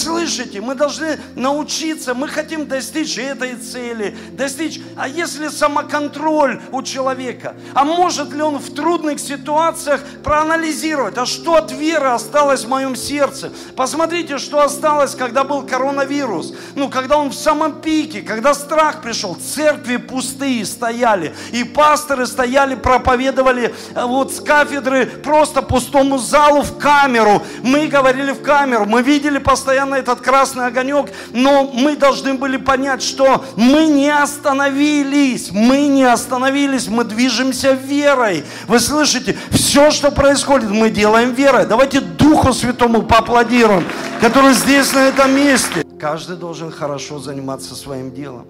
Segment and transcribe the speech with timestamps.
[0.00, 4.80] Слышите, мы должны научиться, мы хотим достичь этой цели, достичь.
[4.96, 7.54] А если самоконтроль у человека?
[7.74, 12.96] А может ли он в трудных ситуациях проанализировать, а что от веры осталось в моем
[12.96, 13.52] сердце?
[13.76, 16.54] Посмотрите, что осталось, когда был коронавирус.
[16.76, 22.74] Ну, когда он в самом пике, когда страх пришел, церкви пустые стояли, и пасторы стояли,
[22.74, 27.42] проповедовали э, вот с кафедры просто пустому залу в камеру.
[27.62, 33.02] Мы говорили в камеру, мы видели постоянно этот красный огонек, но мы должны были понять,
[33.02, 38.44] что мы не остановились, мы не остановились, мы движемся верой.
[38.66, 41.66] Вы слышите, все, что происходит, мы делаем верой.
[41.66, 43.84] Давайте Духу Святому поаплодируем,
[44.20, 45.84] который здесь, на этом месте.
[45.98, 48.46] Каждый должен хорошо заниматься своим делом.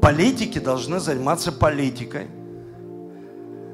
[0.00, 2.26] Политики должны заниматься политикой.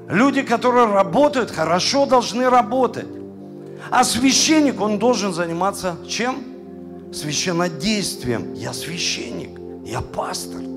[0.09, 3.06] Люди, которые работают, хорошо должны работать.
[3.91, 6.42] А священник, он должен заниматься чем?
[7.12, 8.54] Священнодействием.
[8.54, 10.68] Я священник, я пастор.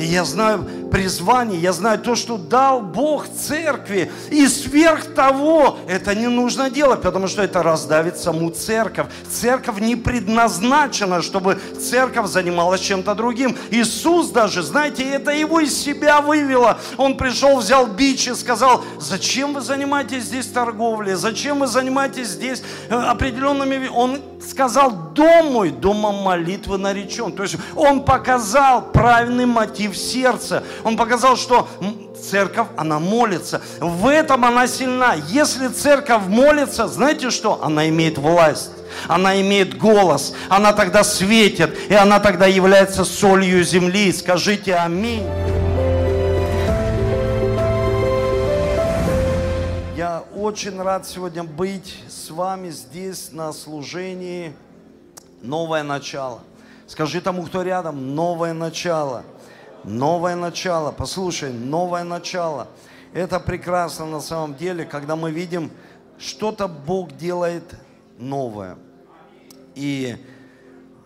[0.00, 4.10] И я знаю призвание, я знаю то, что дал Бог церкви.
[4.30, 9.06] И сверх того, это не нужно делать, потому что это раздавит саму церковь.
[9.30, 13.56] Церковь не предназначена, чтобы церковь занималась чем-то другим.
[13.70, 16.78] Иисус даже, знаете, это его из себя вывело.
[16.96, 22.62] Он пришел, взял бич и сказал, зачем вы занимаетесь здесь торговлей, зачем вы занимаетесь здесь
[22.88, 23.88] э, определенными...
[23.88, 27.32] Он сказал, дом мой, домом молитвы наречен.
[27.32, 30.62] То есть он показал правильный мотив сердца.
[30.84, 31.68] Он показал, что
[32.20, 33.60] церковь, она молится.
[33.80, 35.14] В этом она сильна.
[35.14, 37.62] Если церковь молится, знаете что?
[37.62, 38.70] Она имеет власть.
[39.06, 44.12] Она имеет голос, она тогда светит, и она тогда является солью земли.
[44.12, 45.24] Скажите аминь.
[49.96, 54.52] Я очень рад сегодня быть с вами здесь на служении
[55.42, 56.40] «Новое начало».
[56.86, 59.22] Скажи тому, кто рядом, «Новое начало».
[59.84, 60.92] Новое начало.
[60.92, 62.68] Послушай, новое начало.
[63.14, 65.70] Это прекрасно на самом деле, когда мы видим,
[66.18, 67.64] что-то Бог делает
[68.18, 68.76] новое.
[69.74, 70.16] И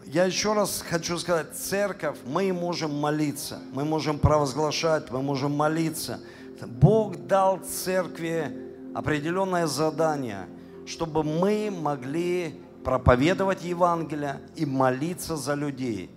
[0.06, 6.20] я еще раз хочу сказать, церковь, мы можем молиться, мы можем провозглашать, мы можем молиться.
[6.66, 10.46] Бог дал церкви определенное задание,
[10.86, 16.10] чтобы мы могли проповедовать Евангелие и молиться за людей.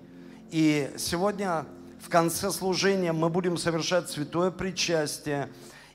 [0.50, 1.66] И сегодня
[2.00, 5.50] в конце служения мы будем совершать святое причастие.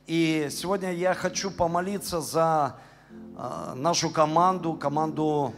[0.07, 2.77] И сегодня я хочу помолиться за
[3.11, 5.55] э, нашу команду, команду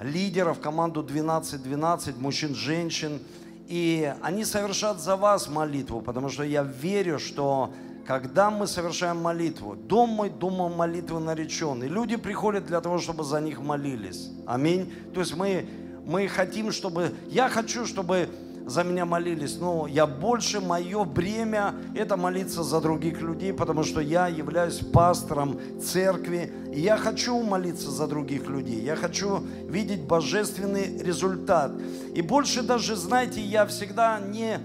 [0.00, 3.20] лидеров, команду 12-12, мужчин, женщин.
[3.68, 7.72] И они совершат за вас молитву, потому что я верю, что
[8.06, 13.22] когда мы совершаем молитву, дом мой домом молитвы наречен, и люди приходят для того, чтобы
[13.24, 14.30] за них молились.
[14.46, 14.92] Аминь.
[15.12, 15.68] То есть мы,
[16.06, 18.30] мы хотим, чтобы, я хочу, чтобы
[18.68, 24.00] за меня молились, но я больше, мое бремя– это молиться за других людей, потому что
[24.00, 30.98] я являюсь пастором церкви, и я хочу молиться за других людей, я хочу видеть божественный
[30.98, 31.72] результат.
[32.14, 34.60] И больше даже, знаете, я всегда не,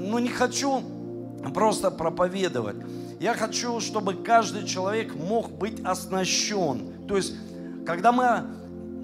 [0.00, 0.82] ну, не хочу
[1.54, 2.76] просто проповедовать.
[3.18, 7.06] Я хочу, чтобы каждый человек мог быть оснащен.
[7.08, 7.34] То есть,
[7.86, 8.44] когда мы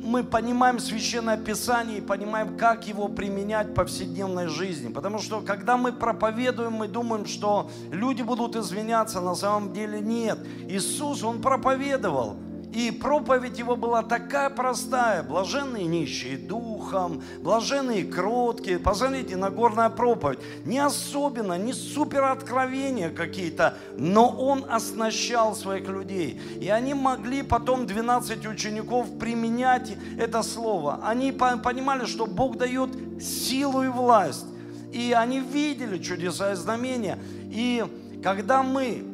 [0.02, 4.92] мы понимаем Священное Писание и понимаем, как его применять в повседневной жизни.
[4.92, 10.38] Потому что, когда мы проповедуем, мы думаем, что люди будут извиняться, на самом деле нет.
[10.68, 12.36] Иисус, Он проповедовал.
[12.72, 15.22] И проповедь его была такая простая.
[15.22, 18.78] Блаженные нищие духом, блаженные кроткие.
[18.78, 20.38] Посмотрите, Нагорная проповедь.
[20.64, 26.40] Не особенно, не супер откровения какие-то, но он оснащал своих людей.
[26.60, 31.00] И они могли потом 12 учеников применять это слово.
[31.02, 34.46] Они понимали, что Бог дает силу и власть.
[34.92, 37.18] И они видели чудеса и знамения.
[37.50, 37.84] И
[38.22, 39.04] когда мы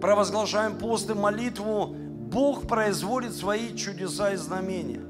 [0.00, 1.96] провозглашаем пост и молитву,
[2.26, 5.00] Бог производит свои чудеса и знамения.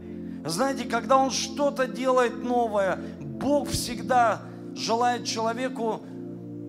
[0.44, 4.42] Знаете, когда Он что-то делает новое, Бог всегда
[4.74, 6.02] желает человеку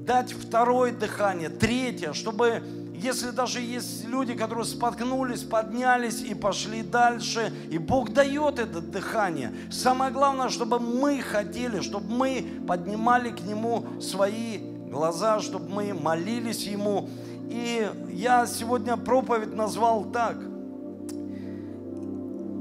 [0.06, 2.64] дать второе дыхание, третье, чтобы,
[2.96, 9.54] если даже есть люди, которые споткнулись, поднялись и пошли дальше, и Бог дает это дыхание.
[9.70, 14.60] Самое главное, чтобы мы хотели, чтобы мы поднимали к Нему свои
[14.90, 17.10] глаза, чтобы мы молились Ему,
[17.50, 20.38] и я сегодня проповедь назвал так.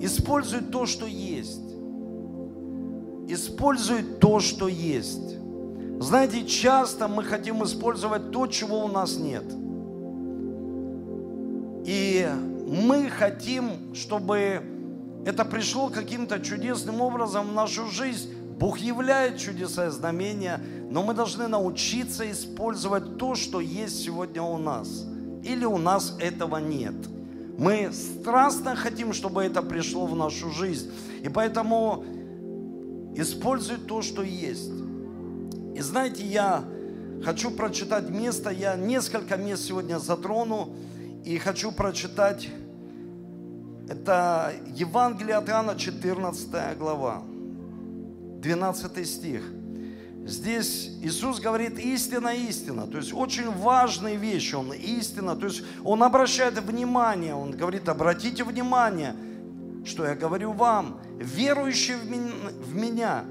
[0.00, 1.62] Используй то, что есть.
[3.28, 5.36] Используй то, что есть.
[5.98, 9.44] Знаете, часто мы хотим использовать то, чего у нас нет.
[11.86, 12.28] И
[12.66, 14.62] мы хотим, чтобы
[15.24, 18.32] это пришло каким-то чудесным образом в нашу жизнь.
[18.58, 20.60] Бог являет чудеса и знамения,
[20.90, 25.04] но мы должны научиться использовать то, что есть сегодня у нас.
[25.42, 26.94] Или у нас этого нет.
[27.58, 30.90] Мы страстно хотим, чтобы это пришло в нашу жизнь.
[31.22, 32.04] И поэтому
[33.16, 34.70] используй то, что есть.
[35.74, 36.64] И знаете, я
[37.24, 40.74] хочу прочитать место, я несколько мест сегодня затрону,
[41.24, 42.48] и хочу прочитать
[43.88, 47.22] это Евангелие от Иоанна, 14 глава,
[48.40, 49.42] 12 стих.
[50.26, 52.88] Здесь Иисус говорит истина, истина.
[52.88, 54.56] То есть очень важные вещи.
[54.56, 55.36] Он истина.
[55.36, 57.34] То есть Он обращает внимание.
[57.34, 59.14] Он говорит, обратите внимание,
[59.84, 60.98] что я говорю вам.
[61.18, 63.24] Верующий в меня,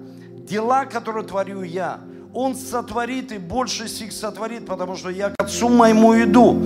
[0.49, 1.99] дела, которые творю я,
[2.33, 6.61] Он сотворит и больше сих сотворит, потому что я к Отцу моему иду.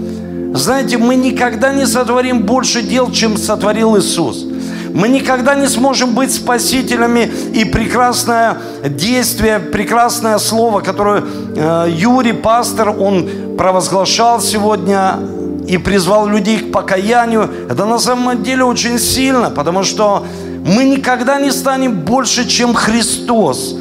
[0.53, 4.45] Знаете, мы никогда не сотворим больше дел, чем сотворил Иисус.
[4.93, 7.31] Мы никогда не сможем быть спасителями.
[7.53, 11.23] И прекрасное действие, прекрасное слово, которое
[11.55, 15.19] э, Юрий, пастор, он провозглашал сегодня
[15.67, 20.25] и призвал людей к покаянию, это на самом деле очень сильно, потому что
[20.65, 23.75] мы никогда не станем больше, чем Христос.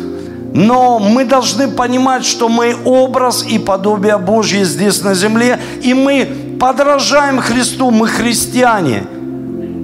[0.53, 6.29] Но мы должны понимать, что мы образ и подобие Божье здесь на земле, и мы
[6.59, 9.05] подражаем Христу, мы христиане.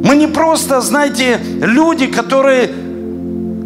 [0.05, 2.69] Мы не просто, знаете, люди, которые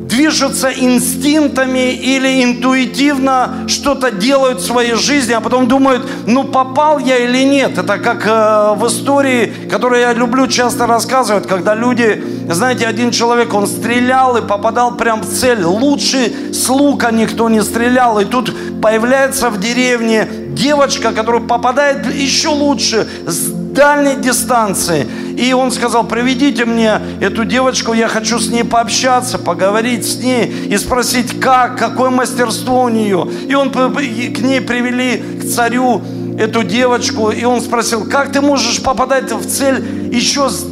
[0.09, 7.19] движутся инстинктами или интуитивно что-то делают в своей жизни, а потом думают, ну попал я
[7.19, 7.77] или нет.
[7.77, 13.53] Это как э, в истории, которую я люблю часто рассказывать, когда люди, знаете, один человек,
[13.53, 15.65] он стрелял и попадал прям в цель.
[15.65, 18.21] Лучше с лука никто не стрелял.
[18.21, 25.07] И тут появляется в деревне девочка, которая попадает еще лучше с дальней дистанции.
[25.37, 30.47] И он сказал, приведите мне эту девочку, я хочу с ней пообщаться, поговорить с ней
[30.69, 33.29] и спросить, как, какое мастерство у нее.
[33.49, 36.03] И он к ней привели к царю
[36.39, 40.65] эту девочку, и он спросил, как ты можешь попадать в цель еще с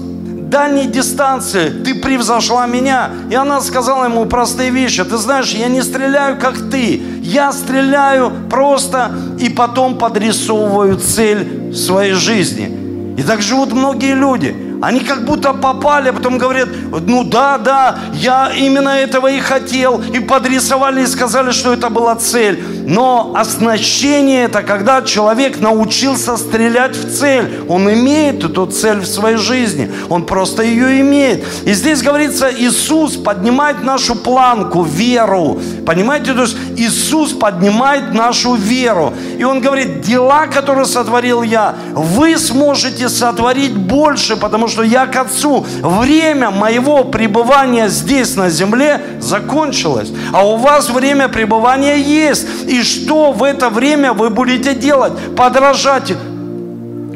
[0.49, 3.11] дальней дистанции, ты превзошла меня.
[3.31, 5.03] И она сказала ему простые вещи.
[5.05, 7.03] Ты знаешь, я не стреляю, как ты.
[7.21, 12.86] Я стреляю просто и потом подрисовываю цель своей жизни.
[13.17, 14.55] И так живут многие люди.
[14.83, 16.69] Они как будто попали, а потом говорят,
[17.07, 20.03] ну да, да, я именно этого и хотел.
[20.03, 22.63] И подрисовали и сказали, что это была цель.
[22.87, 27.65] Но оснащение это когда человек научился стрелять в цель.
[27.69, 29.91] Он имеет эту цель в своей жизни.
[30.09, 31.45] Он просто ее имеет.
[31.65, 35.61] И здесь говорится, Иисус поднимает нашу планку, веру.
[35.85, 36.33] Понимаете?
[36.33, 39.13] То есть Иисус поднимает нашу веру.
[39.37, 45.17] И Он говорит, дела, которые сотворил я, вы сможете сотворить больше, потому что я к
[45.17, 45.67] Отцу.
[45.83, 52.47] Время моего пребывания здесь на земле закончилось, а у вас время пребывания есть.
[52.69, 55.13] И что в это время вы будете делать?
[55.37, 56.13] Подражать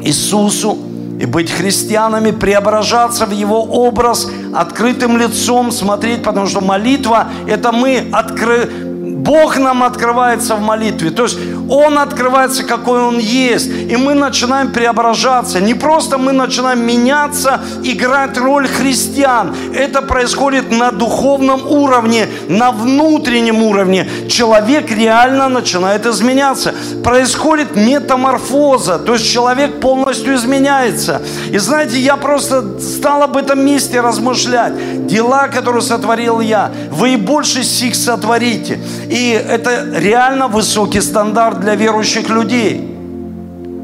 [0.03, 0.77] Иисусу
[1.19, 8.09] и быть христианами, преображаться в Его образ, открытым лицом смотреть, потому что молитва– это мы
[8.11, 8.90] откры
[9.21, 11.11] Бог нам открывается в молитве.
[11.11, 11.37] То есть
[11.69, 13.67] Он открывается, какой Он есть.
[13.67, 15.59] И мы начинаем преображаться.
[15.59, 19.55] Не просто мы начинаем меняться, играть роль христиан.
[19.75, 24.09] Это происходит на духовном уровне, на внутреннем уровне.
[24.27, 26.73] Человек реально начинает изменяться.
[27.03, 28.97] Происходит метаморфоза.
[28.97, 31.21] То есть человек полностью изменяется.
[31.51, 35.05] И знаете, я просто стал об этом месте размышлять.
[35.05, 38.79] Дела, которые сотворил я, вы и больше сих сотворите.
[39.11, 42.90] И это реально высокий стандарт для верующих людей.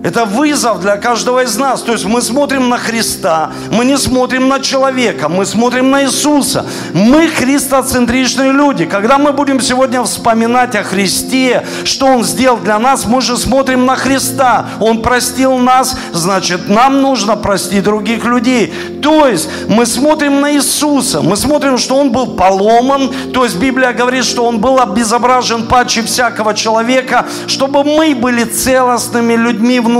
[0.08, 1.82] Это вызов для каждого из нас.
[1.82, 6.66] То есть мы смотрим на Христа, мы не смотрим на человека, мы смотрим на Иисуса.
[6.94, 8.86] Мы христоцентричные люди.
[8.86, 13.86] Когда мы будем сегодня вспоминать о Христе, что Он сделал для нас, мы же смотрим
[13.86, 14.68] на Христа.
[14.80, 18.74] Он простил нас, значит, нам нужно простить других людей.
[19.04, 23.92] То есть мы смотрим на Иисуса, мы смотрим, что Он был поломан, то есть Библия
[23.92, 29.97] говорит, что Он был обезображен паче всякого человека, чтобы мы были целостными людьми внутри,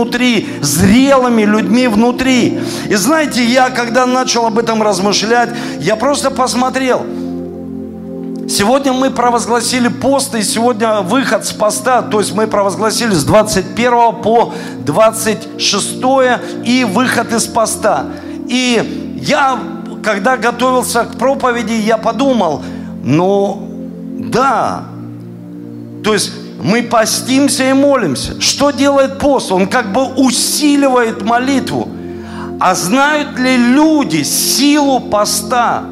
[0.62, 2.60] зрелыми людьми внутри.
[2.90, 5.50] И знаете, я когда начал об этом размышлять,
[5.80, 7.06] я просто посмотрел.
[8.50, 14.22] Сегодня мы провозгласили пост, и сегодня выход с поста, то есть мы провозгласили с 21
[14.24, 14.54] по
[14.86, 15.96] 26
[16.64, 18.06] и выход из поста.
[18.48, 19.60] И я,
[20.02, 22.64] когда готовился к проповеди, я подумал,
[23.04, 23.68] ну
[24.18, 24.86] да,
[26.06, 28.40] то есть мы постимся и молимся.
[28.42, 29.52] Что делает пост?
[29.52, 31.90] Он как бы усиливает молитву.
[32.60, 35.84] А знают ли люди силу поста?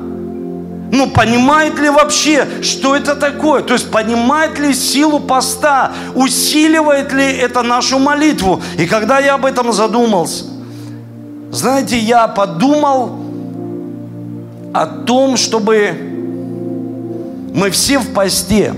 [0.92, 3.62] Ну, понимает ли вообще, что это такое?
[3.62, 5.92] То есть, понимает ли силу поста?
[6.16, 8.62] Усиливает ли это нашу молитву?
[8.78, 10.46] И когда я об этом задумался,
[11.52, 13.20] знаете, я подумал
[14.74, 15.92] о том, чтобы
[17.54, 18.74] мы все в посте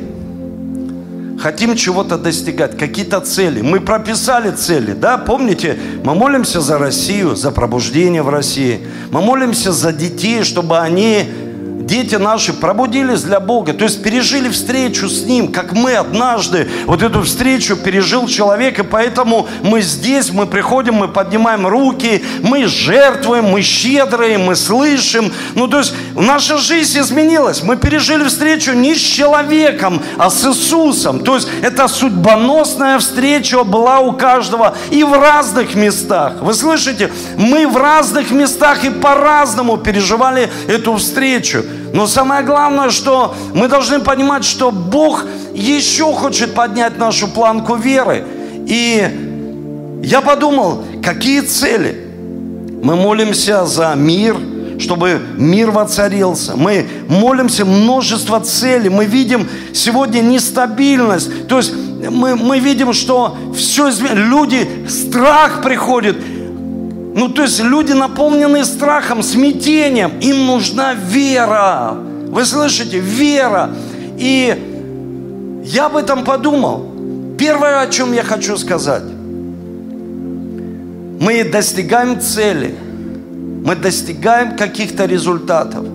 [1.39, 3.61] хотим чего-то достигать, какие-то цели.
[3.61, 8.87] Мы прописали цели, да, помните, мы молимся за Россию, за пробуждение в России.
[9.11, 11.25] Мы молимся за детей, чтобы они
[11.87, 17.01] дети наши пробудились для Бога, то есть пережили встречу с Ним, как мы однажды вот
[17.01, 23.45] эту встречу пережил человек, и поэтому мы здесь, мы приходим, мы поднимаем руки, мы жертвуем,
[23.45, 25.31] мы щедрые, мы слышим.
[25.55, 27.63] Ну, то есть наша жизнь изменилась.
[27.63, 31.21] Мы пережили встречу не с человеком, а с Иисусом.
[31.21, 36.41] То есть это судьбоносная встреча была у каждого и в разных местах.
[36.41, 37.11] Вы слышите?
[37.37, 41.63] Мы в разных местах и по-разному переживали эту встречу.
[41.93, 48.23] Но самое главное, что мы должны понимать, что Бог еще хочет поднять нашу планку веры.
[48.67, 52.05] И я подумал, какие цели?
[52.83, 54.37] Мы молимся за мир,
[54.79, 56.55] чтобы мир воцарился.
[56.55, 58.89] Мы молимся множество целей.
[58.89, 61.47] Мы видим сегодня нестабильность.
[61.47, 61.73] То есть
[62.09, 63.89] мы, мы видим, что все.
[64.13, 66.17] Люди, страх приходит.
[67.17, 71.95] Ну, то есть люди, наполненные страхом, смятением, им нужна вера.
[72.27, 72.99] Вы слышите?
[72.99, 73.71] Вера.
[74.19, 76.85] И я об этом подумал.
[77.39, 79.01] Первое, о чем я хочу сказать.
[81.19, 82.75] Мы достигаем цели.
[83.65, 85.87] Мы достигаем каких-то результатов.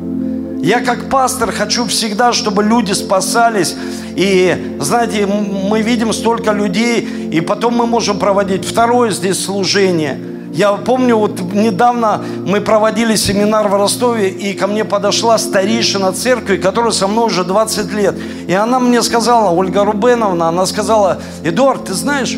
[0.60, 3.76] Я как пастор хочу всегда, чтобы люди спасались.
[4.16, 10.18] И, знаете, мы видим столько людей, и потом мы можем проводить второе здесь служение–
[10.52, 16.58] я помню, вот недавно мы проводили семинар в Ростове, и ко мне подошла старейшина церкви,
[16.58, 18.14] которая со мной уже 20 лет.
[18.46, 22.36] И она мне сказала, Ольга Рубеновна, она сказала, Эдуард, ты знаешь,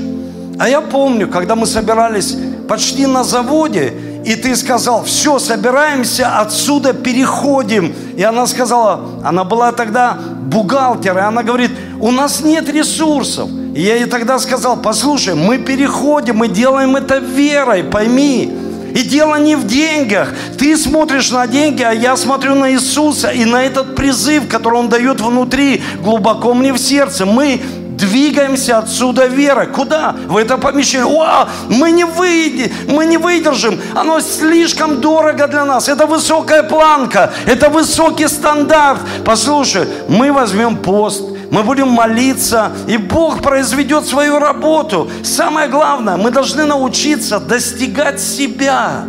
[0.61, 2.37] а я помню, когда мы собирались
[2.69, 3.93] почти на заводе,
[4.25, 7.95] и ты сказал, все, собираемся, отсюда переходим.
[8.17, 13.51] И она сказала, она была тогда бухгалтер, и она говорит, у нас нет ресурсов.
[13.75, 18.53] И я ей тогда сказал, послушай, мы переходим, мы делаем это верой, пойми.
[18.95, 20.29] И дело не в деньгах.
[20.57, 24.89] Ты смотришь на деньги, а я смотрю на Иисуса и на этот призыв, который Он
[24.89, 27.27] дает внутри, глубоко мне в сердце.
[27.27, 27.61] Мы
[27.97, 29.67] двигаемся отсюда верой.
[29.67, 30.15] Куда?
[30.27, 31.07] В это помещение.
[31.07, 33.81] О, мы не выйдем, мы не выдержим.
[33.97, 35.89] Оно слишком дорого для нас.
[35.89, 39.01] Это высокая планка, это высокий стандарт.
[39.25, 45.11] Послушай, мы возьмем пост, мы будем молиться, и Бог произведет свою работу.
[45.23, 49.05] Самое главное, мы должны научиться достигать себя.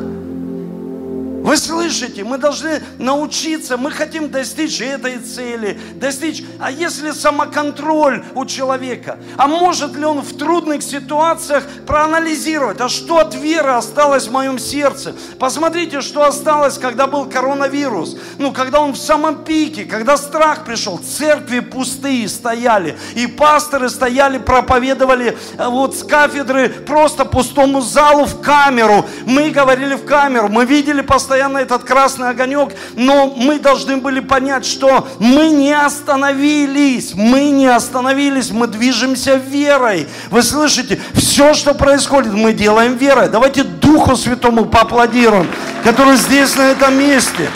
[1.45, 6.43] Вы слышите, мы должны научиться, мы хотим достичь этой цели, достичь.
[6.59, 9.19] А если самоконтроль у человека?
[9.37, 14.57] А может ли он в трудных ситуациях проанализировать, а что от веры осталось в моем
[14.57, 15.15] сердце?
[15.37, 18.17] Посмотрите, что осталось, когда был коронавирус.
[18.39, 24.39] Ну, когда он в самом пике, когда страх пришел, церкви пустые стояли, и пасторы стояли,
[24.39, 29.05] проповедовали э, вот с кафедры просто пустому залу в камеру.
[29.27, 34.21] Мы говорили в камеру, мы видели постоянно постоянно этот красный огонек, но мы должны были
[34.21, 40.07] понять, что мы не остановились, мы не остановились, мы движемся верой.
[40.31, 43.27] Вы слышите, все, что происходит, мы делаем верой.
[43.27, 45.47] Давайте Духу Святому поаплодируем,
[45.83, 47.49] который здесь, на этом месте.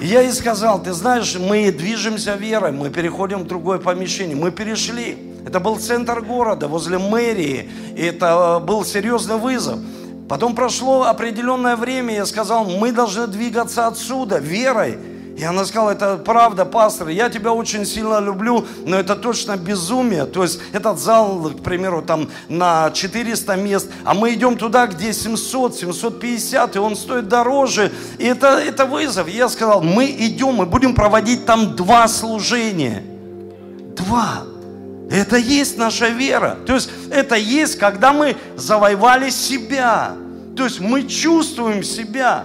[0.00, 4.36] я ей сказал, ты знаешь, мы движемся верой, мы переходим в другое помещение.
[4.36, 5.18] Мы перешли.
[5.44, 7.68] Это был центр города, возле мэрии.
[7.96, 9.78] И это был серьезный вызов.
[10.28, 14.98] Потом прошло определенное время, я сказал, мы должны двигаться отсюда верой.
[15.38, 20.26] И она сказала, это правда, пастор, я тебя очень сильно люблю, но это точно безумие.
[20.26, 25.12] То есть этот зал, к примеру, там на 400 мест, а мы идем туда, где
[25.12, 27.92] 700, 750, и он стоит дороже.
[28.18, 29.28] И это, это вызов.
[29.28, 33.04] я сказал, мы идем, мы будем проводить там два служения.
[33.96, 34.42] Два.
[35.10, 36.58] Это есть наша вера.
[36.66, 40.14] То есть это есть, когда мы завоевали себя.
[40.56, 42.44] То есть мы чувствуем себя.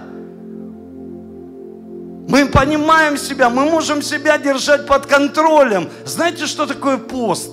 [2.26, 5.90] Мы понимаем себя, мы можем себя держать под контролем.
[6.06, 7.50] Знаете, что такое пост?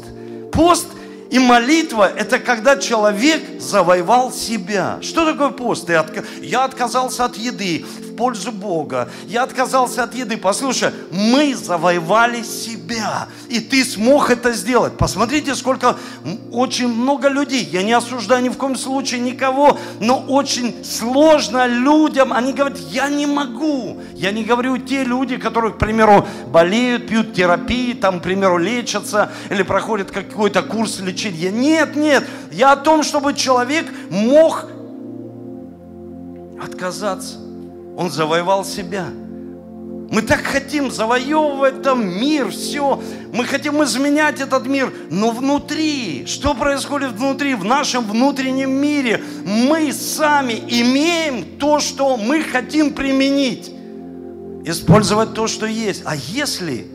[0.54, 0.88] Пост
[1.30, 5.00] и молитва– это когда человек завоевал себя.
[5.02, 5.90] Что такое пост?
[6.42, 7.86] Я отказался от еды,
[8.22, 9.10] пользу Бога.
[9.26, 10.38] Я отказался от еды.
[10.38, 13.28] Послушай, мы завоевали себя.
[13.50, 14.96] И ты смог это сделать.
[14.96, 15.98] Посмотрите, сколько,
[16.52, 17.64] очень много людей.
[17.64, 22.32] Я не осуждаю ни в коем случае никого, но очень сложно людям.
[22.32, 24.00] Они говорят, я не могу.
[24.14, 29.32] Я не говорю те люди, которые, к примеру, болеют, пьют терапии, там, к примеру, лечатся
[29.50, 31.50] или проходят какой-то курс лечения.
[31.50, 32.24] Нет, нет.
[32.52, 34.68] Я о том, чтобы человек мог
[36.64, 37.51] отказаться.
[37.98, 39.08] Он завоевал себя.
[40.12, 43.02] Мы так хотим завоевывать там мир, все.
[43.34, 44.94] Мы хотим изменять этот мир.
[45.10, 52.44] Но внутри, что происходит внутри, в нашем внутреннем мире, мы сами имеем то, что мы
[52.44, 53.72] хотим применить.
[54.66, 56.02] Использовать то, что есть.
[56.04, 56.88] А если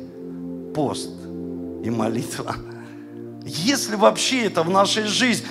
[0.74, 1.10] пост
[1.82, 2.54] и молитва,
[3.46, 5.46] если вообще это в нашей жизни,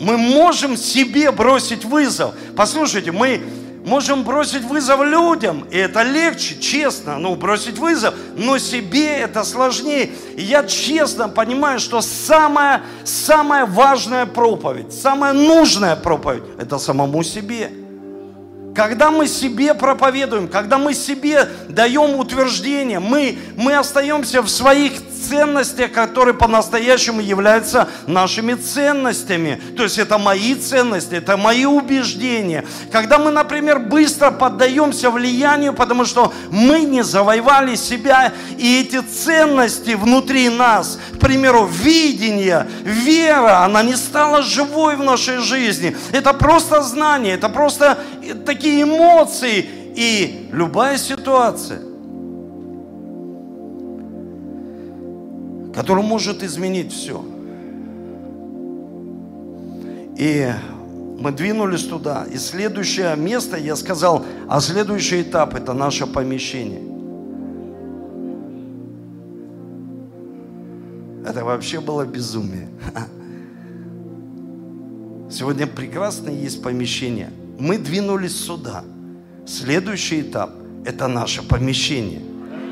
[0.00, 2.34] мы можем себе бросить вызов.
[2.56, 3.42] Послушайте, мы
[3.86, 10.10] можем бросить вызов людям, и это легче, честно, ну, бросить вызов, но себе это сложнее.
[10.36, 17.70] И я честно понимаю, что самая, самая важная проповедь, самая нужная проповедь– это самому себе–
[18.76, 24.92] когда мы себе проповедуем, когда мы себе даем утверждение, мы, мы остаемся в своих
[25.28, 29.60] ценностях, которые по-настоящему являются нашими ценностями.
[29.76, 32.64] То есть это мои ценности, это мои убеждения.
[32.92, 39.94] Когда мы, например, быстро поддаемся влиянию, потому что мы не завоевали себя, и эти ценности
[39.94, 45.96] внутри нас, к примеру, видение, вера, она не стала живой в нашей жизни.
[46.12, 47.98] Это просто знание, это просто
[48.44, 51.80] такие эмоции и любая ситуация,
[55.76, 57.24] которая может изменить все.
[60.18, 60.50] И
[61.20, 62.26] мы двинулись туда.
[62.32, 66.82] И следующее место, я сказал, а следующий этап– это наше помещение.
[71.24, 72.68] Это вообще было безумие.
[75.30, 78.84] Сегодня прекрасно есть помещение– мы двинулись сюда.
[79.46, 80.50] Следующий этап–
[80.84, 82.20] это наше помещение.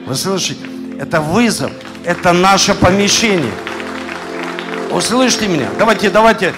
[0.06, 0.60] Вы слышите?
[0.98, 1.72] Это вызов,
[2.04, 3.52] это наше помещение.
[4.92, 5.68] Услышьте меня.
[5.78, 6.54] Давайте, давайте.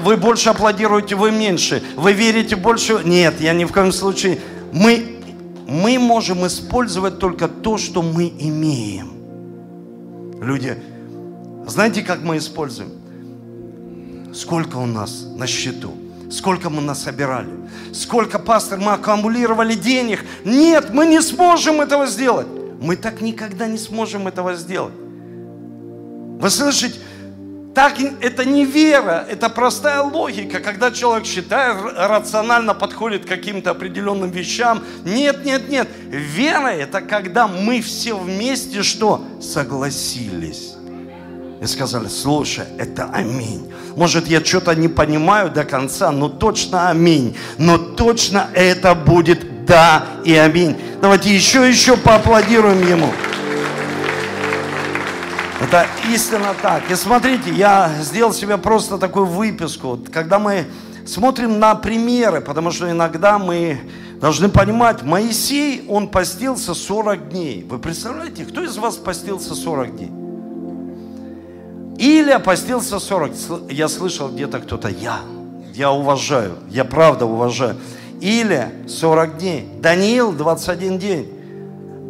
[0.00, 1.82] Вы больше аплодируете, вы меньше.
[1.96, 3.00] Вы верите больше?
[3.04, 4.38] Нет, я ни в коем случае.
[4.72, 5.20] Мы,
[5.68, 9.12] мы можем использовать только то, что мы имеем.
[10.40, 10.76] Люди,
[11.66, 12.90] знаете, как мы используем?
[14.34, 15.94] Сколько у нас на счету?
[16.30, 17.50] Сколько мы насобирали?
[17.92, 20.24] Сколько, пастор, мы аккумулировали денег?
[20.44, 22.48] Нет, мы не сможем этого сделать.
[22.84, 24.92] Мы так никогда не сможем этого сделать.
[26.38, 26.98] Вы слышите?
[27.74, 34.30] Так это не вера, это простая логика, когда человек считает, рационально подходит к каким-то определенным
[34.30, 34.84] вещам.
[35.04, 35.88] Нет, нет, нет.
[36.08, 39.24] Вера это когда мы все вместе что?
[39.40, 40.74] Согласились
[41.62, 43.72] и сказали, слушай, это аминь.
[43.96, 47.34] Может, я что-то не понимаю до конца, но точно аминь.
[47.56, 50.76] Но точно это будет да и аминь.
[51.02, 53.08] Давайте еще, еще поаплодируем ему.
[55.60, 56.88] Это истинно так.
[56.88, 59.98] И смотрите, я сделал себе просто такую выписку.
[60.12, 60.66] Когда мы
[61.04, 63.80] смотрим на примеры, потому что иногда мы
[64.20, 67.66] должны понимать, Моисей, он постился 40 дней.
[67.68, 70.12] Вы представляете, кто из вас постился 40 дней?
[71.98, 73.72] Или опостился 40.
[73.72, 75.18] Я слышал где-то кто-то, я.
[75.72, 77.76] Я уважаю, я правда уважаю.
[78.24, 79.68] Или 40 дней.
[79.80, 81.28] Даниил 21 день.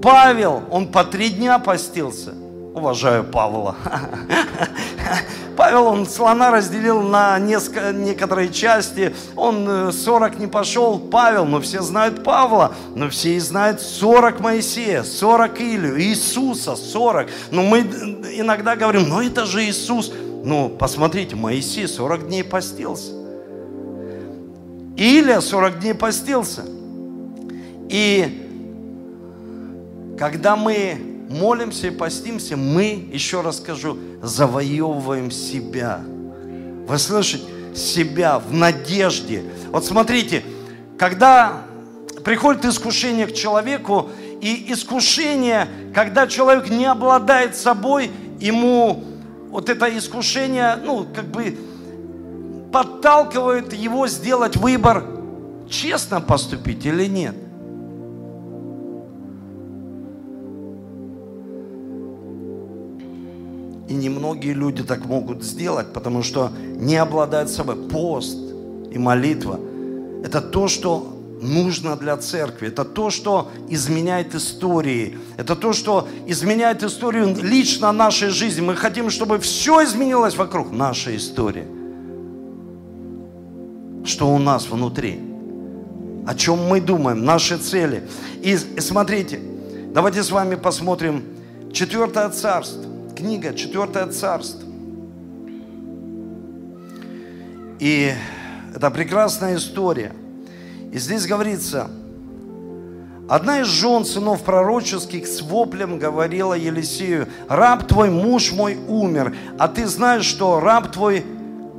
[0.00, 2.34] Павел, он по три дня постился.
[2.72, 3.74] Уважаю Павла.
[5.56, 9.12] Павел, он слона разделил на несколько, некоторые части.
[9.34, 11.00] Он 40 э, не пошел.
[11.00, 12.74] Павел, но все знают Павла.
[12.94, 17.26] Но все и знают 40 Моисея, 40 Илью, Иисуса 40.
[17.50, 20.12] Но мы иногда говорим, ну это же Иисус.
[20.44, 23.23] Ну, посмотрите, Моисей 40 дней постился.
[24.96, 26.64] Илия 40 дней постился.
[27.88, 28.40] И
[30.18, 30.96] когда мы
[31.28, 36.00] молимся и постимся, мы, еще раз скажу, завоевываем себя.
[36.86, 37.44] Вы слышите?
[37.74, 39.42] Себя в надежде.
[39.70, 40.44] Вот смотрите,
[40.96, 41.62] когда
[42.24, 49.02] приходит искушение к человеку, и искушение, когда человек не обладает собой, ему
[49.48, 51.56] вот это искушение, ну, как бы
[52.74, 55.04] подталкивает его сделать выбор,
[55.68, 57.36] честно поступить или нет.
[63.88, 67.76] И немногие люди так могут сделать, потому что не обладают собой.
[67.76, 68.38] Пост
[68.90, 69.60] и молитва–
[70.24, 72.66] это то, что нужно для церкви.
[72.66, 75.16] Это то, что изменяет истории.
[75.36, 78.62] Это то, что изменяет историю лично нашей жизни.
[78.62, 81.83] Мы хотим, чтобы все изменилось вокруг нашей истории.
[84.14, 85.20] Что у нас внутри.
[86.24, 88.04] О чем мы думаем, наши цели.
[88.42, 89.40] И смотрите,
[89.92, 91.24] давайте с вами посмотрим
[91.72, 92.84] Четвертое царство.
[93.16, 94.68] Книга Четвертое царство.
[97.80, 98.12] И
[98.72, 100.12] это прекрасная история.
[100.92, 101.90] И здесь говорится,
[103.28, 109.66] одна из жен сынов пророческих с воплем говорила Елисею, раб твой, муж мой умер, а
[109.66, 111.24] ты знаешь, что раб твой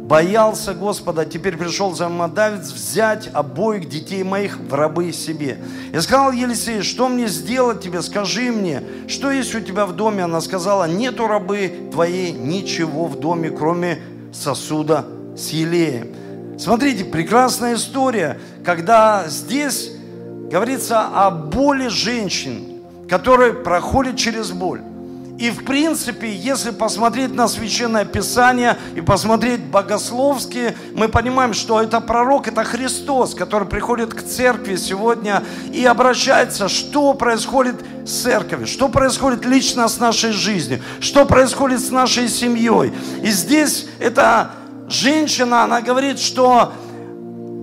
[0.08, 5.58] боялся Господа, теперь пришел взаимодавец взять обоих детей моих в рабы себе.
[5.94, 10.24] И сказал Елисей, что мне сделать тебе, скажи мне, что есть у тебя в доме?
[10.24, 14.00] Она сказала, нету рабы твоей ничего в доме, кроме
[14.32, 16.10] сосуда с елеем.
[16.60, 19.92] Смотрите, прекрасная история, когда здесь
[20.52, 24.82] говорится о боли женщин, которые проходят через боль.
[25.38, 32.00] И в принципе, если посмотреть на Священное Писание и посмотреть богословски, мы понимаем, что это
[32.00, 35.44] пророк, это Христос, который приходит к церкви сегодня
[35.74, 41.92] и обращается, что происходит с церковью, что происходит лично с нашей жизнью, что происходит с
[41.92, 42.94] нашей семьей.
[43.22, 44.52] И здесь эта
[44.88, 46.72] женщина, она говорит, что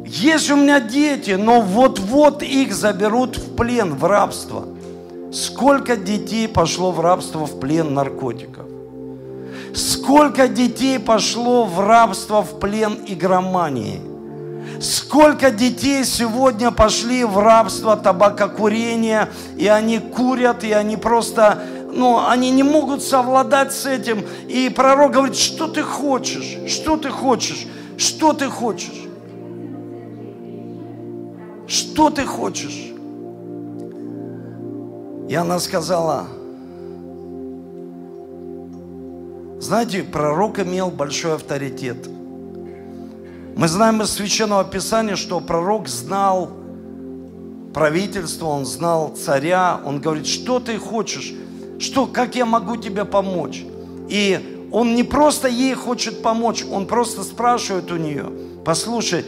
[0.04, 4.66] есть у меня дети, но вот-вот их заберут в плен, в рабство.
[5.32, 8.66] Сколько детей пошло в рабство в плен наркотиков?
[9.74, 14.02] Сколько детей пошло в рабство в плен игромании?
[14.78, 22.50] Сколько детей сегодня пошли в рабство табакокурения, и они курят, и они просто, ну, они
[22.50, 24.26] не могут совладать с этим.
[24.48, 26.58] И пророк говорит, что ты хочешь?
[26.70, 27.66] Что ты хочешь?
[27.96, 29.06] Что ты хочешь?
[31.66, 32.91] Что ты хочешь?
[35.32, 36.26] И она сказала,
[39.60, 42.06] знаете, пророк имел большой авторитет.
[43.56, 46.50] Мы знаем из Священного Писания, что пророк знал
[47.72, 51.32] правительство, он знал царя, он говорит, что ты хочешь,
[51.78, 53.64] что, как я могу тебе помочь?
[54.10, 58.26] И он не просто ей хочет помочь, он просто спрашивает у нее,
[58.66, 59.24] послушай,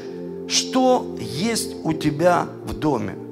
[0.48, 3.23] что есть у тебя в доме?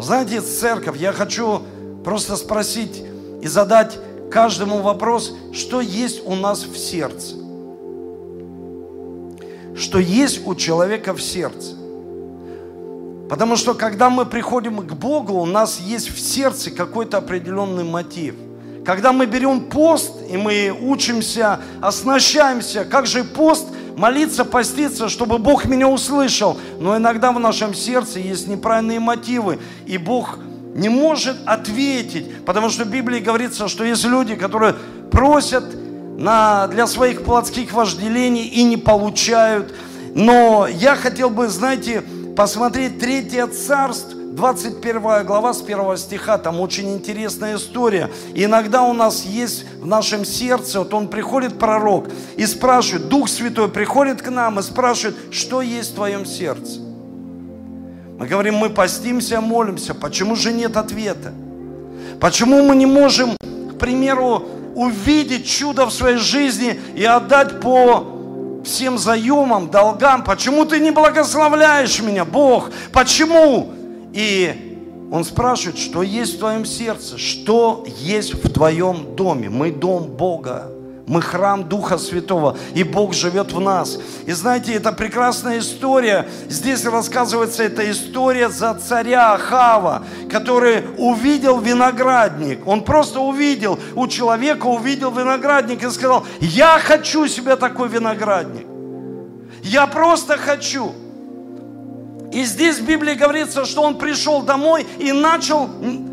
[0.00, 1.62] Знаете, церковь, я хочу
[2.04, 3.02] просто спросить
[3.42, 3.98] и задать
[4.30, 7.36] каждому вопрос, что есть у нас в сердце.
[9.76, 11.74] Что есть у человека в сердце.
[13.28, 18.34] Потому что когда мы приходим к Богу, у нас есть в сердце какой-то определенный мотив.
[18.84, 23.66] Когда мы берем пост, и мы учимся, оснащаемся, как же пост–
[24.00, 26.58] молиться, поститься, чтобы Бог меня услышал.
[26.80, 30.38] Но иногда в нашем сердце есть неправильные мотивы, и Бог
[30.74, 34.74] не может ответить, потому что в Библии говорится, что есть люди, которые
[35.10, 35.64] просят
[36.16, 39.74] на, для своих плотских вожделений и не получают.
[40.14, 42.02] Но я хотел бы, знаете,
[42.34, 48.10] посмотреть Третье Царство, 21 глава с 1 стиха, там очень интересная история.
[48.32, 53.68] Иногда у нас есть в нашем сердце, вот он приходит, пророк, и спрашивает, Дух Святой
[53.68, 56.78] приходит к нам и спрашивает, что есть в твоем сердце.
[58.18, 61.32] Мы говорим, мы постимся, молимся, почему же нет ответа?
[62.20, 64.44] Почему мы не можем, к примеру,
[64.76, 70.22] увидеть чудо в своей жизни и отдать по всем заемам, долгам?
[70.22, 72.70] Почему ты не благословляешь меня, Бог?
[72.92, 73.79] Почему?
[74.12, 74.76] И
[75.10, 79.50] он спрашивает, что есть в твоем сердце, что есть в твоем доме.
[79.50, 80.70] Мы дом Бога.
[81.10, 83.98] Мы храм Духа Святого, и Бог живет в нас.
[84.26, 86.28] И знаете, это прекрасная история.
[86.48, 92.64] Здесь рассказывается эта история за царя Ахава, который увидел виноградник.
[92.64, 98.68] Он просто увидел, у человека увидел виноградник и сказал, я хочу себе такой виноградник.
[99.64, 100.92] Я просто хочу.
[102.32, 105.68] И здесь в Библии говорится, что он пришел домой и начал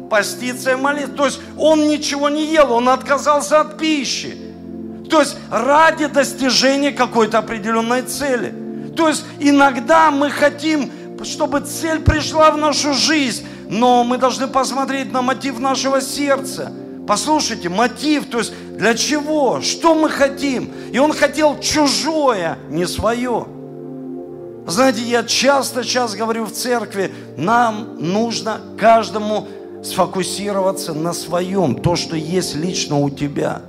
[0.09, 1.13] поститься и молиться.
[1.13, 4.35] То есть он ничего не ел, он отказался от пищи.
[5.09, 8.53] То есть ради достижения какой-то определенной цели.
[8.95, 10.91] То есть иногда мы хотим,
[11.23, 16.73] чтобы цель пришла в нашу жизнь, но мы должны посмотреть на мотив нашего сердца.
[17.07, 20.71] Послушайте, мотив, то есть для чего, что мы хотим.
[20.91, 23.45] И он хотел чужое, не свое.
[24.67, 29.47] Знаете, я часто сейчас говорю в церкви, нам нужно каждому
[29.81, 33.61] сфокусироваться на своем, то, что есть лично у тебя.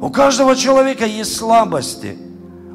[0.00, 2.16] У каждого человека есть слабости.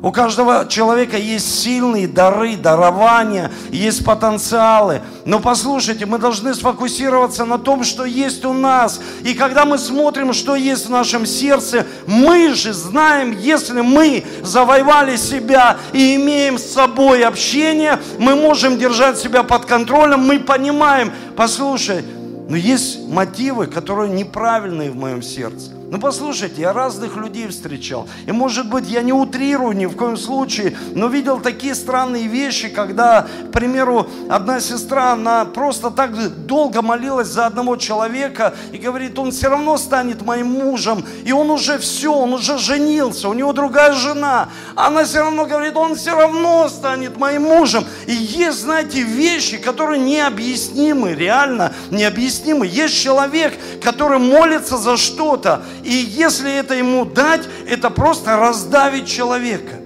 [0.04, 5.02] У каждого человека есть сильные дары, дарования, есть потенциалы.
[5.24, 9.00] Но послушайте, мы должны сфокусироваться на том, что есть у нас.
[9.24, 15.16] И когда мы смотрим, что есть в нашем сердце, мы же знаем, если мы завоевали
[15.16, 22.04] себя и имеем с собой общение, мы можем держать себя под контролем, мы понимаем, послушай,
[22.50, 25.72] но есть мотивы, которые неправильные в моем сердце.
[25.94, 28.08] Ну послушайте, я разных людей встречал.
[28.26, 32.68] И может быть, я не утрирую ни в коем случае, но видел такие странные вещи,
[32.68, 39.20] когда, к примеру, одна сестра, она просто так долго молилась за одного человека и говорит,
[39.20, 41.06] он все равно станет моим мужем.
[41.26, 44.50] И он уже все, он уже женился, у него другая жена.
[44.76, 47.86] Она все равно говорит, он все равно станет моим мужем.
[48.08, 52.66] И есть, знаете, вещи, которые необъяснимы, реально необъяснимы.
[52.66, 59.83] Есть человек, который молится за что-то, и если это ему дать, это просто раздавить человека.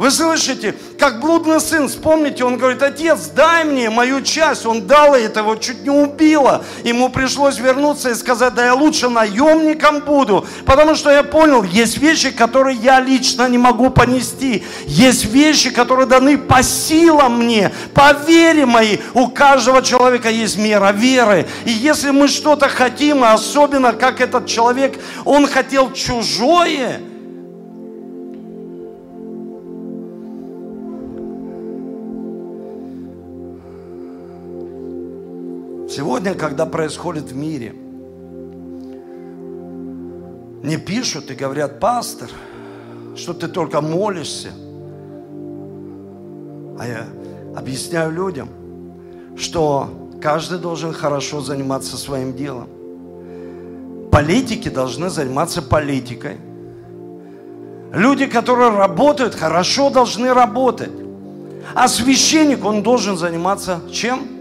[0.00, 4.64] Вы слышите, как блудный сын, вспомните, он говорит, отец, дай мне мою часть.
[4.64, 6.64] Он дал это, его чуть не убило.
[6.84, 10.46] Ему пришлось вернуться и сказать, да я лучше наемником буду.
[10.64, 14.64] Потому что я понял, есть вещи, которые я лично не могу понести.
[14.86, 19.02] Есть вещи, которые даны по силам мне, по вере моей.
[19.12, 21.46] У каждого человека есть мера веры.
[21.66, 27.02] И если мы что-то хотим, особенно как этот человек, он хотел чужое,
[35.90, 37.74] Сегодня, когда происходит в мире,
[40.62, 42.30] не пишут и говорят, пастор,
[43.16, 44.50] что ты только молишься.
[46.78, 47.06] А я
[47.56, 48.48] объясняю людям,
[49.36, 49.90] что
[50.22, 52.68] каждый должен хорошо заниматься своим делом.
[54.12, 56.36] Политики должны заниматься политикой.
[57.92, 60.92] Люди, которые работают, хорошо должны работать.
[61.74, 64.39] А священник, он должен заниматься чем?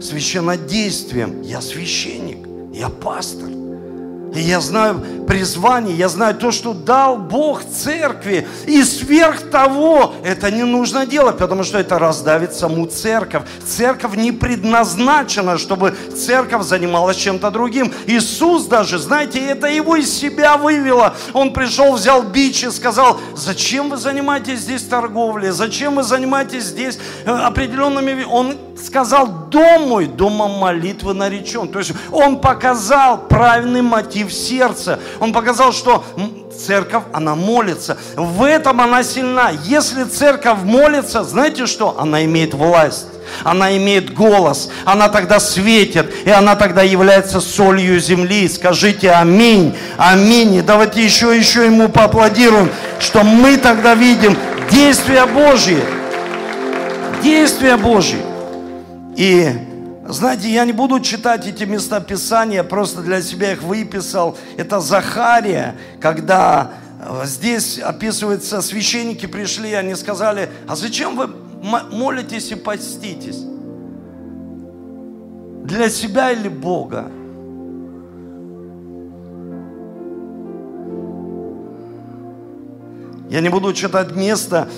[0.00, 1.42] Священнодействием.
[1.42, 3.53] Я священник, я пастор.
[4.34, 8.46] И я знаю призвание, я знаю то, что дал Бог церкви.
[8.66, 13.44] И сверх того, это не нужно делать, потому что это раздавит саму церковь.
[13.66, 17.92] Церковь не предназначена, чтобы церковь занималась чем-то другим.
[18.06, 21.14] Иисус даже, знаете, это его из себя вывело.
[21.32, 26.98] Он пришел, взял бич и сказал, зачем вы занимаетесь здесь торговлей, зачем вы занимаетесь здесь
[27.24, 28.24] э, определенными...
[28.24, 31.68] Он сказал, дом мой, домом молитвы наречен.
[31.68, 34.98] То есть он показал правильный мотив сердца.
[35.20, 36.04] Он показал, что
[36.56, 37.96] церковь, она молится.
[38.16, 39.50] В этом она сильна.
[39.64, 41.96] Если церковь молится, знаете что?
[41.98, 43.06] Она имеет власть.
[43.42, 48.48] Она имеет голос, она тогда светит, и она тогда является солью земли.
[48.48, 50.56] Скажите аминь, аминь.
[50.56, 54.36] И давайте еще, еще ему поаплодируем, что мы тогда видим
[54.70, 55.78] действия Божьи.
[57.22, 58.18] Действия Божьи.
[59.16, 59.50] И
[60.06, 64.36] знаете, я не буду читать эти места Писания, просто для себя их выписал.
[64.58, 71.28] Это Захария, когда э, здесь описывается, священники пришли, они сказали, а зачем вы
[71.90, 73.38] молитесь и поститесь?
[75.64, 77.10] Для себя или Бога?
[83.30, 84.68] Я не буду читать место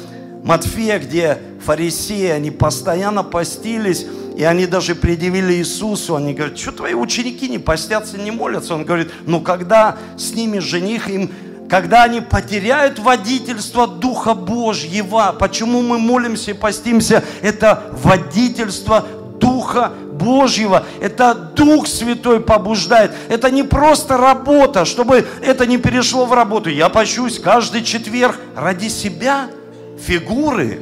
[0.45, 6.95] Матфея, где фарисеи, они постоянно постились, и они даже предъявили Иисусу, они говорят, что твои
[6.95, 8.75] ученики не постятся, не молятся?
[8.75, 11.31] Он говорит, ну когда с ними жених, им
[11.69, 19.05] когда они потеряют водительство Духа Божьего, почему мы молимся и постимся, это водительство
[19.41, 20.85] Духа Божьего.
[21.01, 23.13] Это Дух Святой побуждает.
[23.29, 26.71] Это не просто работа, чтобы это не перешло в работу.
[26.71, 29.49] Я пощусь каждый четверг ради себя,
[29.99, 30.79] фигуры.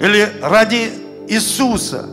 [0.00, 0.90] Или ради
[1.28, 2.06] Иисуса,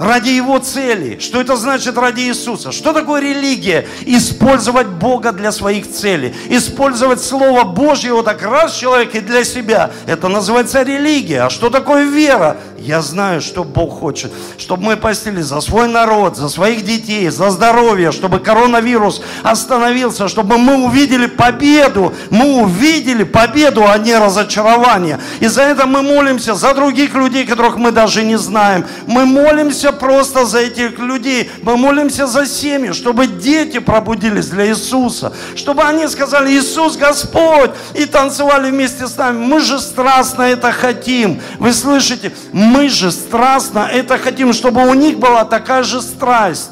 [0.00, 1.18] ради Его цели.
[1.20, 2.72] Что это значит ради Иисуса?
[2.72, 3.86] Что такое религия?
[4.06, 6.34] Использовать Бога для своих целей.
[6.48, 9.90] Использовать Слово Божье вот так раз человек и для себя.
[10.06, 11.42] Это называется религия.
[11.42, 12.56] А что такое вера?
[12.78, 17.50] Я знаю, что Бог хочет, чтобы мы постили за свой народ, за своих детей, за
[17.50, 22.14] здоровье, чтобы коронавирус остановился, чтобы мы увидели победу.
[22.30, 25.20] Мы увидели победу, а не разочарование.
[25.40, 28.86] И за это мы молимся за других людей, которых мы даже не знаем.
[29.06, 31.50] Мы молимся просто за этих людей.
[31.62, 35.32] Мы молимся за семьи, чтобы дети пробудились для Иисуса.
[35.56, 39.44] Чтобы они сказали, Иисус Господь, и танцевали вместе с нами.
[39.44, 41.40] Мы же страстно это хотим.
[41.58, 42.32] Вы слышите?
[42.52, 46.70] Мы же страстно это хотим, чтобы у них была такая же страсть.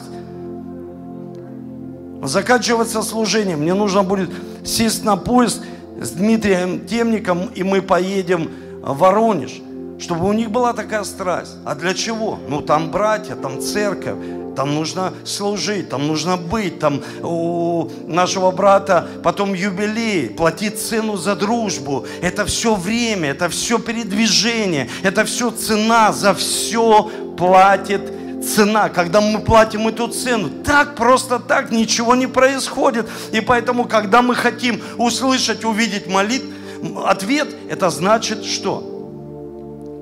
[2.23, 3.61] Заканчиваться служением.
[3.61, 4.31] Мне нужно будет
[4.65, 5.63] сесть на поезд.
[6.01, 8.51] с Дмитрием Темником, и мы поедем
[8.83, 9.61] в Воронеж,
[9.99, 11.57] чтобы у них была такая страсть.
[11.65, 12.39] А для чего?
[12.49, 14.17] Ну, там братья, там церковь,
[14.57, 21.37] там нужно служить, там нужно быть, там у нашего брата потом юбилей, платить цену за
[21.37, 22.07] дружбу.
[22.23, 28.13] Это все время, это все передвижение, это все цена, за все платит
[28.45, 30.51] цена, когда мы платим эту цену.
[30.65, 33.09] Так просто так ничего не происходит.
[33.33, 36.43] И поэтому, когда мы хотим услышать, увидеть молит,
[37.05, 38.98] ответ, это значит что?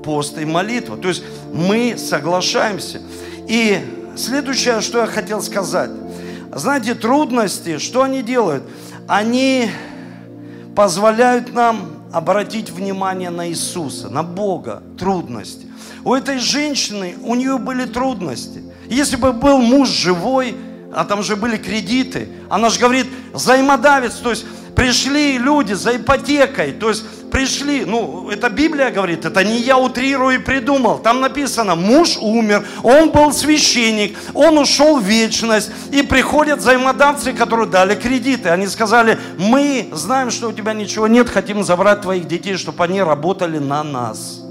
[0.07, 0.97] Пост и молитва.
[0.97, 3.03] То есть мы соглашаемся.
[3.47, 3.81] И
[4.17, 5.91] Следующее, что я хотел сказать.
[6.51, 8.65] Знаете, трудности, что они делают?
[9.07, 9.71] Они
[10.75, 15.67] позволяют нам обратить внимание на Иисуса, на Бога, трудности.
[16.03, 18.63] У этой женщины, у нее были трудности.
[18.89, 20.57] Если бы был муж живой,
[20.95, 26.73] а там же были кредиты, она же говорит, взаимодавец, то есть пришли люди за ипотекой,
[26.73, 30.99] то есть пришли, ну, это Библия говорит, это не я утрирую и придумал.
[30.99, 37.69] Там написано, муж умер, он был священник, он ушел в вечность, и приходят взаимодавцы, которые
[37.69, 38.51] дали кредиты.
[38.51, 43.03] Они сказали, мы знаем, что у тебя ничего нет, хотим забрать твоих детей, чтобы они
[43.03, 44.43] работали на нас.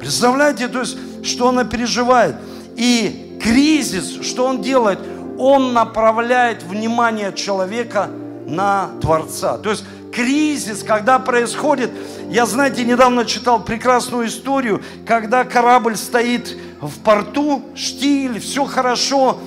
[0.00, 2.36] Представляете, то есть, что она переживает.
[2.76, 4.98] И кризис, что он делает?
[5.38, 8.08] Он направляет внимание человека
[8.46, 9.58] на Творца.
[9.58, 11.90] То есть кризис, когда происходит,
[12.28, 19.38] я, знаете, недавно читал прекрасную историю, когда корабль стоит в порту, штиль, все хорошо.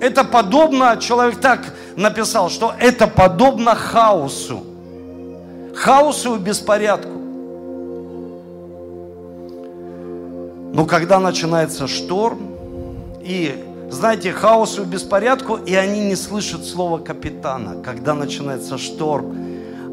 [0.00, 4.64] Это подобно, человек так написал, что это подобно хаосу.
[5.74, 7.10] Хаосу и беспорядку.
[10.72, 12.56] Но когда начинается шторм,
[13.22, 19.36] и знаете, хаосу и беспорядку, и они не слышат слова капитана, когда начинается шторм.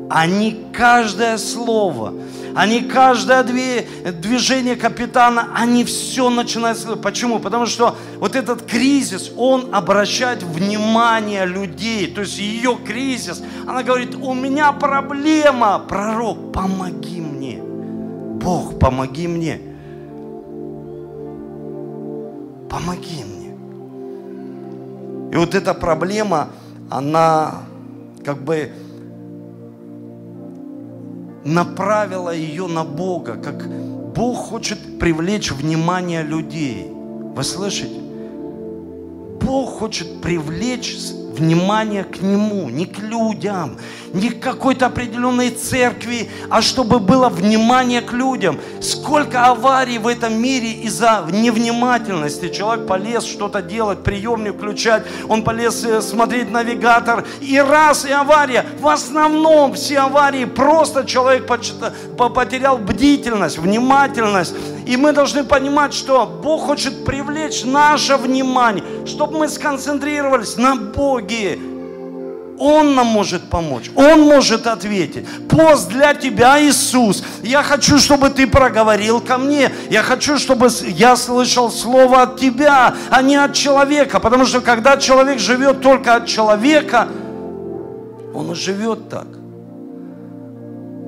[0.10, 2.14] Они каждое слово,
[2.56, 7.02] они каждое движение капитана, они все начинают слышать.
[7.02, 7.40] Почему?
[7.40, 12.08] Потому что вот этот кризис, он обращает внимание людей.
[12.08, 17.62] То есть ее кризис, она говорит, у меня проблема, пророк, помоги мне.
[17.62, 19.60] Бог, помоги мне.
[22.70, 23.33] Помоги мне.
[25.34, 26.50] И вот эта проблема,
[26.92, 27.64] она
[28.24, 28.70] как бы
[31.44, 33.68] направила ее на Бога, как
[34.14, 36.88] Бог хочет привлечь внимание людей.
[36.88, 38.00] Вы слышите?
[39.42, 40.96] Бог хочет привлечь
[41.34, 43.78] внимание к Нему, не к людям,
[44.14, 48.60] не к какой-то определенной церкви, а чтобы было внимание к людям.
[48.82, 52.50] Сколько аварий в этом мире из-за невнимательности.
[52.50, 58.66] Человек полез что-то делать, приемник включать, он полез э, смотреть навигатор, и раз, и авария.
[58.80, 64.56] В основном все аварии просто человек потерял бдительность, внимательность.
[64.86, 71.60] И мы должны понимать, что Бог хочет привлечь наше внимание, чтобы мы сконцентрировались на Боге,
[72.60, 73.92] он нам может помочь.
[73.96, 75.26] Он может ответить.
[75.50, 77.24] Пост для тебя, Иисус.
[77.42, 79.72] Я хочу, чтобы ты проговорил ко мне.
[79.90, 84.20] Я хочу, чтобы я слышал слово от тебя, а не от человека.
[84.20, 87.10] Потому что когда человек живет только от человека,
[88.34, 89.28] он и живет так.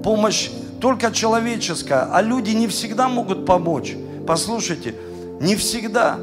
[0.03, 0.49] Помощь
[0.81, 3.95] только человеческая, а люди не всегда могут помочь.
[4.27, 4.95] Послушайте,
[5.39, 6.17] не всегда.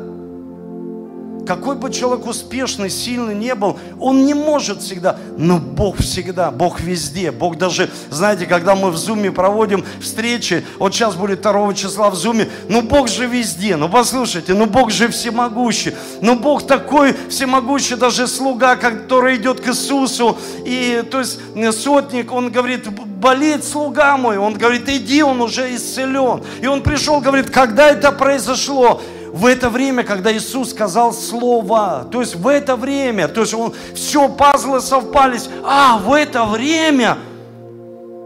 [1.46, 6.80] Какой бы человек успешный, сильный не был, он не может всегда, но Бог всегда, Бог
[6.80, 7.32] везде.
[7.32, 12.14] Бог даже, знаете, когда мы в Зуме проводим встречи, вот сейчас будет 2 числа в
[12.14, 17.96] Зуме, ну Бог же везде, ну послушайте, ну Бог же всемогущий, ну Бог такой всемогущий,
[17.96, 21.40] даже слуга, который идет к Иисусу, и то есть
[21.82, 26.42] сотник, он говорит, болеет слуга мой, он говорит, иди, он уже исцелен.
[26.60, 29.00] И он пришел, говорит, когда это произошло?
[29.32, 33.72] В это время, когда Иисус сказал слово, то есть в это время, то есть он,
[33.94, 37.16] все пазлы совпались, а в это время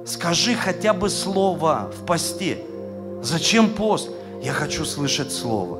[0.04, 2.58] скажи хотя бы слово в посте.
[3.22, 4.10] Зачем пост?
[4.42, 5.78] Я хочу слышать слово.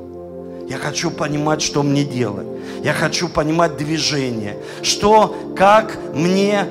[0.69, 2.47] Я хочу понимать, что мне делать.
[2.83, 4.57] Я хочу понимать движение.
[4.81, 6.67] Что, как мне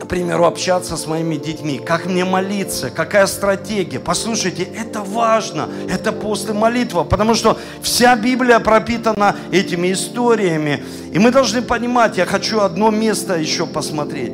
[0.00, 3.98] к примеру, общаться с моими детьми, как мне молиться, какая стратегия.
[3.98, 10.84] Послушайте, это важно, это после молитвы, потому что вся Библия пропитана этими историями.
[11.12, 14.32] И мы должны понимать, я хочу одно место еще посмотреть.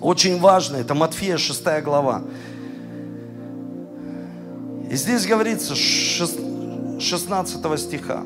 [0.00, 2.22] Очень важно, это Матфея 6 глава.
[4.90, 8.22] И здесь говорится 16 стиха.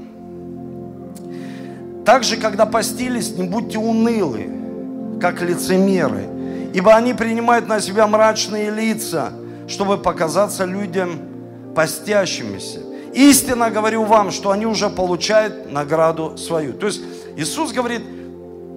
[2.04, 4.50] Также, когда постились, не будьте унылы,
[5.20, 6.26] как лицемеры,
[6.74, 9.32] ибо они принимают на себя мрачные лица,
[9.68, 11.20] чтобы показаться людям
[11.74, 12.80] постящимися.
[13.14, 16.72] Истинно говорю вам, что они уже получают награду свою.
[16.72, 17.02] То есть
[17.36, 18.02] Иисус говорит,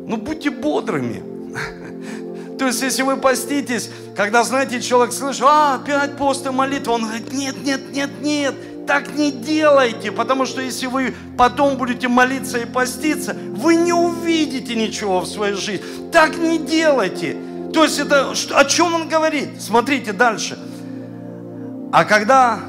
[0.07, 1.23] ну будьте бодрыми.
[2.57, 7.33] То есть, если вы поститесь, когда, знаете, человек слышит, а, опять пост и он говорит,
[7.33, 12.65] нет, нет, нет, нет, так не делайте, потому что если вы потом будете молиться и
[12.65, 15.83] поститься, вы не увидите ничего в своей жизни.
[16.11, 17.35] Так не делайте.
[17.75, 19.61] То есть это о чем он говорит?
[19.61, 20.57] Смотрите дальше.
[21.91, 22.61] А когда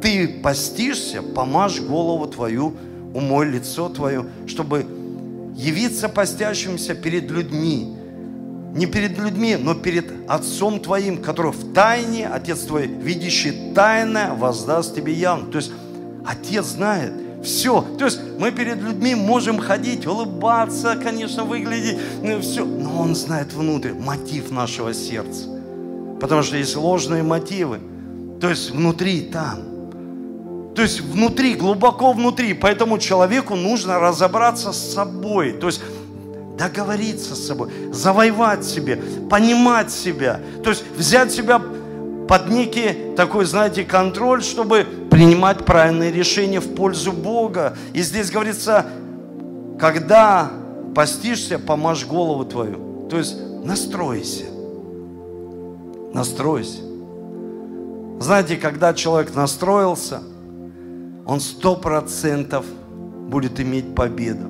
[0.00, 2.74] ты постишься, помажь голову твою,
[3.12, 4.86] умой лицо твое, чтобы
[5.54, 7.94] явиться постящимся перед людьми.
[8.72, 14.94] Не перед людьми, но перед Отцом твоим, который в тайне, Отец твой, видящий тайное, воздаст
[14.94, 15.50] тебе явно.
[15.52, 15.72] То есть
[16.24, 17.12] Отец знает
[17.46, 17.84] все.
[17.98, 22.64] То есть мы перед людьми можем ходить, улыбаться, конечно, выглядеть, ну, все.
[22.64, 25.48] Но Он знает внутрь мотив нашего сердца.
[26.20, 27.80] Потому что есть ложные мотивы.
[28.40, 29.76] То есть внутри там.
[30.74, 32.52] То есть внутри, глубоко внутри.
[32.52, 35.52] Поэтому человеку нужно разобраться с собой.
[35.52, 35.80] То есть
[36.58, 38.96] договориться с собой, завоевать себе,
[39.30, 40.40] понимать себя.
[40.64, 41.60] То есть взять себя
[42.28, 47.76] под некий такой, знаете, контроль, чтобы принимать правильные решения в пользу Бога.
[47.94, 48.86] И здесь говорится,
[49.78, 50.50] когда
[50.94, 53.06] постишься, помажь голову твою.
[53.08, 54.44] То есть настройся.
[56.12, 56.80] Настройся.
[58.18, 60.22] Знаете, когда человек настроился,
[61.26, 62.64] он сто процентов
[63.28, 64.48] будет иметь победу.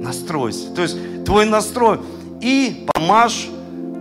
[0.00, 0.72] Настройся.
[0.74, 1.98] То есть твой настрой.
[2.40, 3.48] И помажь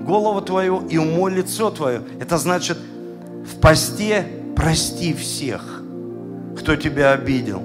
[0.06, 2.02] голову твою и умой лицо твое.
[2.20, 2.78] Это значит,
[3.48, 5.82] в посте прости всех,
[6.58, 7.64] кто тебя обидел.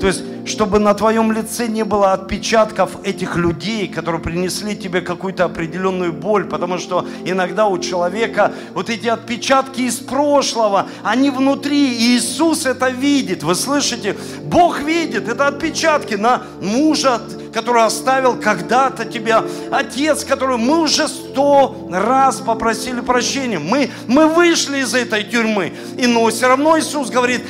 [0.00, 5.44] То есть, чтобы на твоем лице не было отпечатков этих людей, которые принесли тебе какую-то
[5.44, 12.16] определенную боль, потому что иногда у человека вот эти отпечатки из прошлого, они внутри, и
[12.16, 13.42] Иисус это видит.
[13.42, 14.16] Вы слышите?
[14.42, 17.20] Бог видит, это отпечатки на мужа,
[17.52, 23.58] который оставил когда-то тебя, отец, который мы уже сто раз попросили прощения.
[23.58, 27.42] Мы, мы вышли из этой тюрьмы, и но все равно Иисус говорит,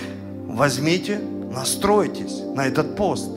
[0.46, 1.20] возьмите
[1.50, 3.28] настройтесь на этот пост,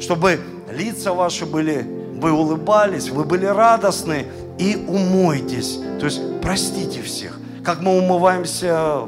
[0.00, 0.40] чтобы
[0.72, 4.26] лица ваши были, вы улыбались, вы были радостны
[4.58, 5.78] и умойтесь.
[6.00, 7.38] То есть простите всех.
[7.64, 9.00] Как мы умываемся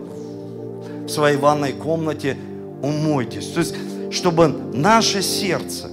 [1.04, 2.36] в своей ванной комнате,
[2.82, 3.48] умойтесь.
[3.48, 3.74] То есть,
[4.10, 5.87] чтобы наше сердце,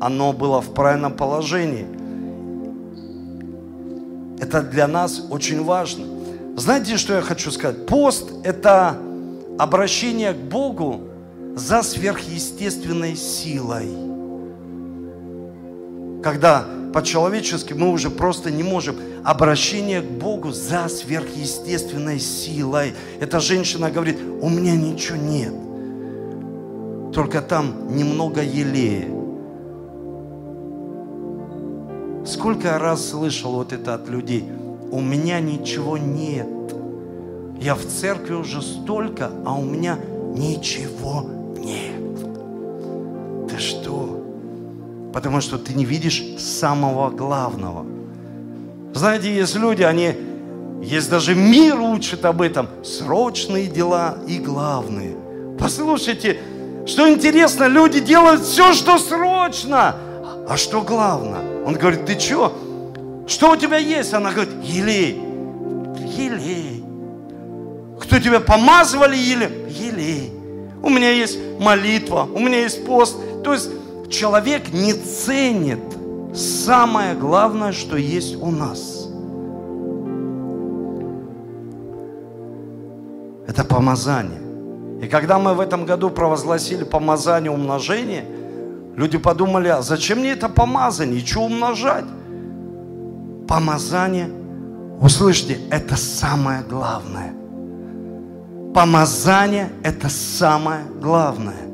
[0.00, 1.86] оно было в правильном положении.
[4.40, 6.06] Это для нас очень важно.
[6.56, 7.86] Знаете, что я хочу сказать?
[7.86, 8.96] Пост– это
[9.58, 11.00] обращение к Богу
[11.56, 13.88] за сверхъестественной силой.
[16.22, 18.96] Когда по-человечески мы уже просто не можем.
[19.24, 22.94] Обращение к Богу за сверхъестественной силой.
[23.20, 25.52] Эта женщина говорит, у меня ничего нет.
[27.12, 29.17] Только там немного елея.
[32.26, 34.44] Сколько раз слышал вот это от людей.
[34.90, 36.48] У меня ничего нет.
[37.60, 39.98] Я в церкви уже столько, а у меня
[40.34, 41.26] ничего
[41.58, 43.50] нет.
[43.50, 44.24] Ты что?
[45.12, 47.84] Потому что ты не видишь самого главного.
[48.94, 50.14] Знаете, есть люди, они,
[50.82, 52.68] есть даже мир учит об этом.
[52.84, 55.16] Срочные дела и главные.
[55.58, 56.38] Послушайте,
[56.86, 59.96] что интересно, люди делают все, что срочно.
[60.48, 61.42] А что главное?
[61.64, 62.56] Он говорит, ты что?
[63.26, 64.14] Что у тебя есть?
[64.14, 65.20] Она говорит, елей.
[66.16, 66.84] Елей.
[68.00, 69.48] Кто тебя помазывали елей?
[69.68, 70.38] Елей
[70.82, 73.16] у меня есть молитва, у меня есть пост.
[73.42, 73.70] То есть
[74.10, 75.80] человек не ценит
[76.34, 79.08] самое главное, что есть у нас.
[83.46, 84.40] Это помазание.
[85.02, 88.24] И когда мы в этом году провозгласили помазание умножения,
[88.98, 92.04] люди подумали, а зачем мне это помазание, что умножать?
[93.46, 94.28] Помазание,
[95.00, 97.32] услышьте, это самое главное.
[98.74, 101.68] Помазание– это самое главное.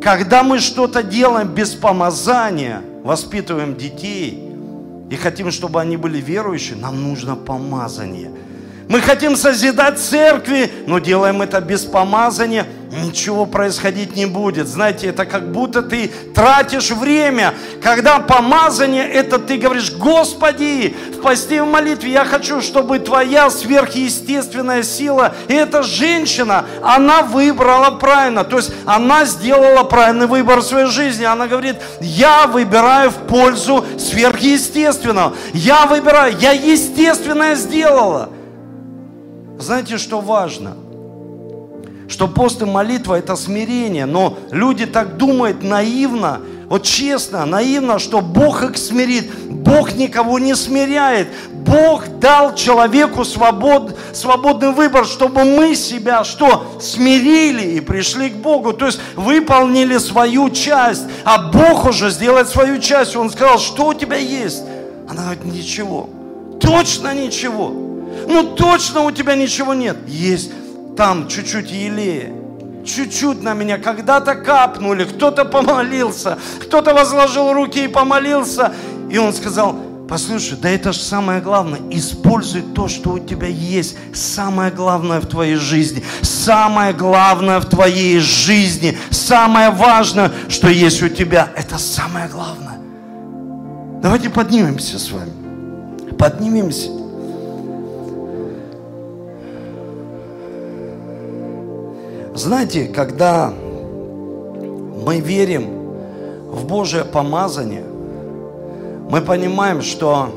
[0.00, 4.52] Когда мы что-то делаем без помазания, воспитываем детей
[5.10, 8.30] и хотим, чтобы они были верующие, нам нужно помазание.
[8.88, 12.66] Мы хотим созидать церкви, но делаем это без помазания,
[13.02, 14.68] ничего происходить не будет.
[14.68, 21.64] Знаете, это как будто ты тратишь время, когда помазание, это ты говоришь, Господи, в посте
[21.64, 28.58] в молитве я хочу, чтобы твоя сверхъестественная сила, и эта женщина, она выбрала правильно, то
[28.58, 31.24] есть она сделала правильный выбор в своей жизни.
[31.24, 35.34] Она говорит, я выбираю в пользу сверхъестественного.
[35.52, 38.30] Я выбираю, я естественное сделала.
[39.58, 40.76] Знаете, что важно?
[42.08, 48.20] Что пост и молитва– это смирение, но люди так думают наивно, вот честно, наивно, что
[48.20, 49.32] Бог их смирит.
[49.48, 51.28] Бог никого не смиряет.
[51.52, 56.78] Бог дал человеку свобод, свободный выбор, чтобы мы себя что?
[56.80, 58.72] Смирили и пришли к Богу.
[58.72, 63.14] То есть выполнили свою часть, а Бог уже сделает свою часть.
[63.14, 64.62] Он сказал, что у тебя есть?
[65.08, 66.08] Она говорит, ничего.
[66.60, 67.85] Точно ничего.
[68.26, 69.96] Ну точно у тебя ничего нет.
[70.06, 70.50] Есть
[70.96, 72.32] там чуть-чуть елея.
[72.84, 78.72] Чуть-чуть на меня когда-то капнули, кто-то помолился, кто-то возложил руки и помолился.
[79.10, 79.76] И он сказал,
[80.08, 83.96] послушай, да это же самое главное, используй то, что у тебя есть.
[84.14, 91.08] Самое главное в твоей жизни, самое главное в твоей жизни, самое важное, что есть у
[91.08, 92.78] тебя, это самое главное.
[94.00, 95.32] Давайте поднимемся с вами.
[96.16, 97.05] Поднимемся.
[102.36, 105.70] Знаете, когда мы верим
[106.50, 107.84] в Божье помазание,
[109.10, 110.28] мы понимаем, что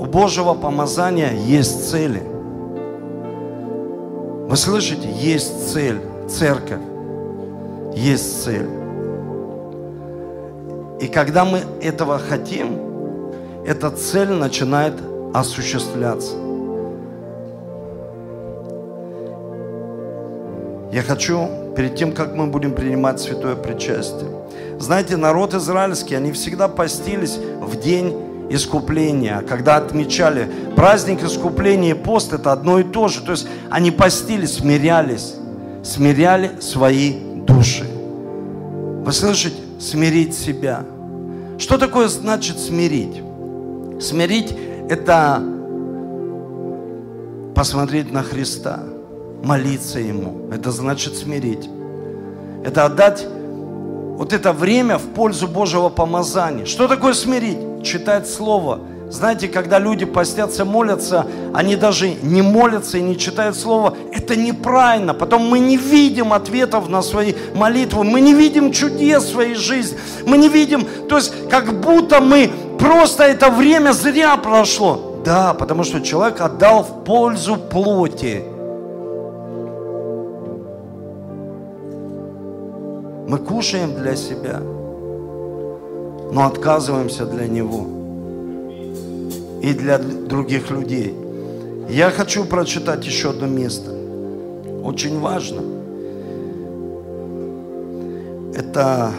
[0.00, 2.20] у Божьего помазания есть цели.
[4.48, 5.08] Вы слышите?
[5.08, 6.00] Есть цель.
[6.28, 6.80] Церковь.
[7.94, 8.68] Есть цель.
[11.00, 12.76] И когда мы этого хотим,
[13.64, 14.94] эта цель начинает
[15.32, 16.49] осуществляться.
[20.92, 24.28] Я хочу, перед тем, как мы будем принимать святое причастие,
[24.80, 28.12] знаете, народ израильский, они всегда постились в день
[28.50, 33.20] искупления, когда отмечали праздник искупления и пост, это одно и то же.
[33.20, 35.34] То есть они постились, смирялись,
[35.84, 37.12] смиряли свои
[37.46, 37.84] души.
[37.84, 39.56] Вы слышите?
[39.78, 40.84] Смирить себя.
[41.58, 43.22] Что такое значит смирить?
[44.00, 44.54] Смирить–
[44.90, 45.42] это
[47.54, 48.80] посмотреть на Христа–
[49.42, 50.48] молиться Ему.
[50.52, 51.68] Это значит смирить.
[52.64, 53.26] Это отдать
[54.20, 56.66] вот это время в пользу Божьего помазания.
[56.66, 57.58] Что такое смирить?
[57.82, 58.80] Читать Слово.
[59.08, 63.94] Знаете, когда люди постятся, молятся, они даже не молятся и не читают Слово.
[64.12, 65.14] Это неправильно.
[65.14, 68.04] Потом мы не видим ответов на свои молитвы.
[68.04, 69.98] Мы не видим чудес в своей жизни.
[70.26, 75.20] Мы не видим, то есть как будто мы просто это время зря прошло.
[75.24, 78.44] Да, потому что человек отдал в пользу плоти.
[83.30, 84.58] Мы кушаем для себя,
[86.32, 87.86] но отказываемся для Него
[89.62, 91.14] и для других людей.
[91.88, 93.92] Я хочу прочитать еще одно место.
[94.82, 95.62] Очень важно.
[98.56, 99.12] Это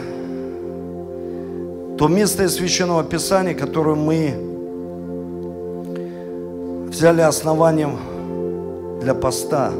[1.96, 4.34] то место из Священного Писания, которое мы
[6.90, 7.96] взяли основанием
[9.00, 9.72] для поста.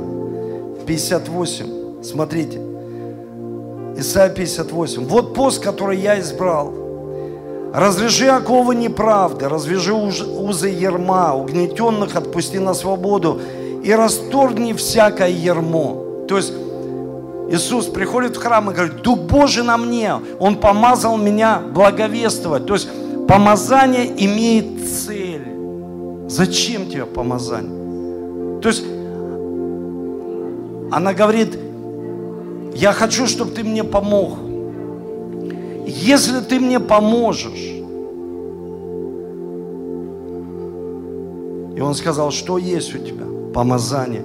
[0.86, 2.02] 58.
[2.02, 2.71] Смотрите.
[3.96, 5.06] Исайя 58.
[5.06, 6.72] Вот пост, который я избрал.
[7.74, 13.40] Развяжи оковы неправды, развяжи узы ерма, угнетенных отпусти на свободу
[13.82, 16.26] и расторгни всякое ермо.
[16.28, 16.52] То есть
[17.50, 22.66] Иисус приходит в храм и говорит, Дух Божий на мне, Он помазал меня благовествовать.
[22.66, 22.88] То есть
[23.26, 25.48] помазание имеет цель.
[26.28, 28.60] Зачем тебе помазание?
[28.60, 28.84] То есть
[30.90, 31.58] она говорит,
[32.74, 34.38] я хочу, чтобы ты мне помог.
[35.86, 37.72] Если ты мне поможешь.
[41.76, 43.24] И он сказал, что есть у тебя?
[43.52, 44.24] Помазание.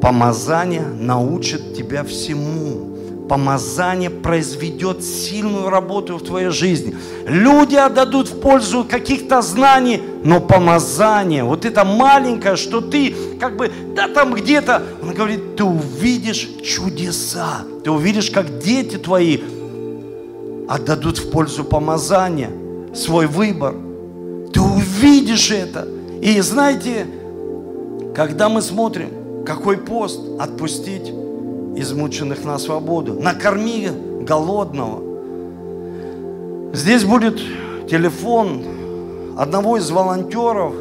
[0.00, 2.95] Помазание научит тебя всему
[3.28, 6.96] помазание произведет сильную работу в твоей жизни.
[7.26, 13.70] Люди отдадут в пользу каких-то знаний, но помазание, вот это маленькое, что ты как бы,
[13.94, 19.40] да там где-то, он говорит, ты увидишь чудеса, ты увидишь, как дети твои
[20.68, 22.50] отдадут в пользу помазания
[22.94, 23.74] свой выбор.
[24.52, 25.86] Ты увидишь это.
[26.22, 27.06] И знаете,
[28.14, 31.12] когда мы смотрим, какой пост отпустить
[31.76, 33.14] измученных на свободу.
[33.14, 33.88] Накорми
[34.22, 35.02] голодного.
[36.72, 37.38] Здесь будет
[37.88, 38.62] телефон
[39.38, 40.74] одного из волонтеров.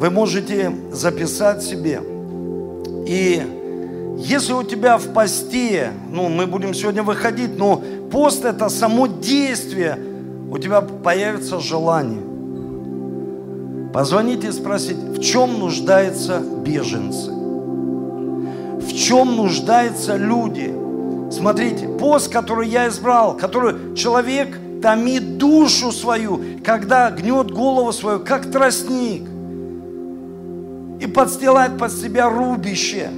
[0.00, 2.00] Вы можете записать себе
[3.06, 3.42] И
[4.18, 9.98] если у тебя в посте, ну, мы будем сегодня выходить, но пост это само действие,
[10.50, 12.22] у тебя появится желание.
[13.92, 17.39] Позвонить и спросить, в чем нуждаются беженцы?
[19.00, 20.74] Чем нуждаются люди?
[21.32, 28.50] Смотрите, пост, который я избрал, который человек томит душу свою, когда гнет голову свою, как
[28.50, 29.22] тростник,
[31.00, 33.08] и подстилает под себя рубище.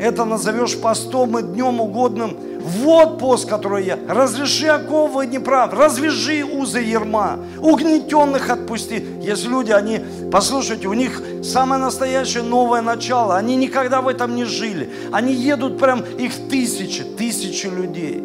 [0.00, 2.34] Это назовешь постом и днем угодным.
[2.60, 3.98] Вот пост, который я.
[4.08, 9.04] Разреши оковы неправ, развяжи узы ерма, угнетенных отпусти.
[9.22, 10.00] Есть люди, они,
[10.30, 13.36] послушайте, у них самое настоящее новое начало.
[13.36, 14.90] Они никогда в этом не жили.
[15.12, 18.22] Они едут прям, их тысячи, тысячи людей.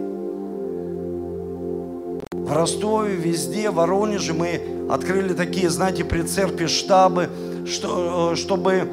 [2.31, 7.29] В Ростове, везде, в Воронеже мы открыли такие, знаете, при церкви штабы,
[7.65, 8.87] что, э, чтобы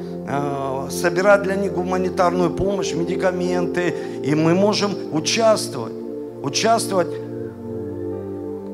[0.89, 3.93] собирать для них гуманитарную помощь, медикаменты,
[4.23, 5.93] и мы можем участвовать.
[6.41, 7.07] Участвовать.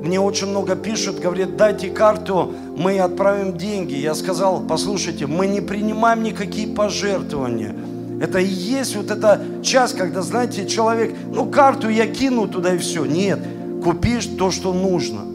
[0.01, 3.95] Мне очень много пишут, говорят, дайте карту, мы отправим деньги.
[3.95, 7.75] Я сказал, послушайте, мы не принимаем никакие пожертвования.
[8.21, 12.77] Это и есть вот эта часть, когда, знаете, человек, ну, карту я кину туда и
[12.77, 13.05] все.
[13.05, 13.39] Нет,
[13.83, 15.28] купишь то, что нужно.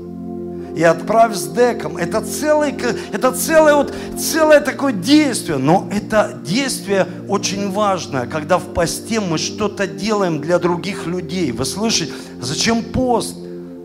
[0.76, 1.96] И отправь с деком.
[1.96, 2.74] Это, целый,
[3.12, 5.58] это целое, вот, целое такое действие.
[5.58, 11.52] Но это действие очень важное, когда в посте мы что-то делаем для других людей.
[11.52, 12.12] Вы слышите?
[12.40, 13.36] Зачем пост?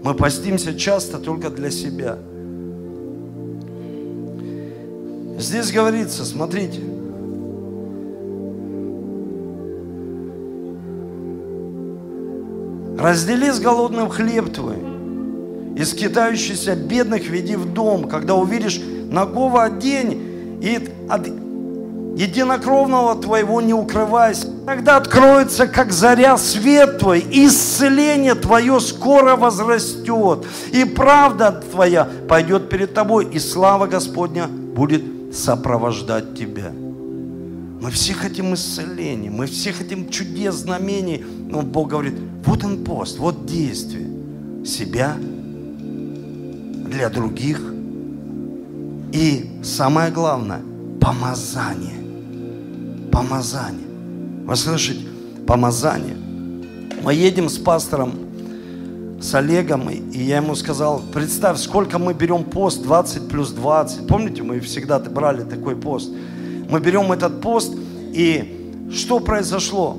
[0.04, 2.18] Мы постимся часто только для себя.
[5.38, 6.82] Здесь говорится, смотрите,
[13.00, 14.76] Раздели с голодным хлеб твой,
[15.76, 21.28] и скитающийся бедных веди в дом, когда увидишь нагого одень, и от
[22.16, 24.48] единокровного твоего не укрывайся.
[24.66, 32.94] Тогда откроется, как заря, свет твой, исцеление твое скоро возрастет, и правда твоя пойдет перед
[32.94, 35.04] тобой, и слава Господня будет
[35.34, 36.72] сопровождать тебя.
[37.82, 41.24] Мы все хотим исцеления, мы все хотим чудес, знамений.
[41.50, 42.16] Но Бог говорит,
[42.46, 44.08] вот он пост, вот действие.
[44.66, 45.16] Себя,
[46.90, 47.62] для других.
[49.12, 50.62] И самое главное,
[51.00, 52.00] помазание.
[53.12, 53.88] Помазание.
[54.46, 55.08] Вы слышите?
[55.48, 56.16] Помазание.
[57.04, 58.14] Мы едем с пастором,
[59.22, 64.08] с Олегом, и я ему сказал, представь, сколько мы берем пост, 20 плюс 20.
[64.08, 66.12] Помните, мы всегда брали такой пост.
[66.70, 67.74] Мы берем этот пост,
[68.14, 69.98] и что произошло?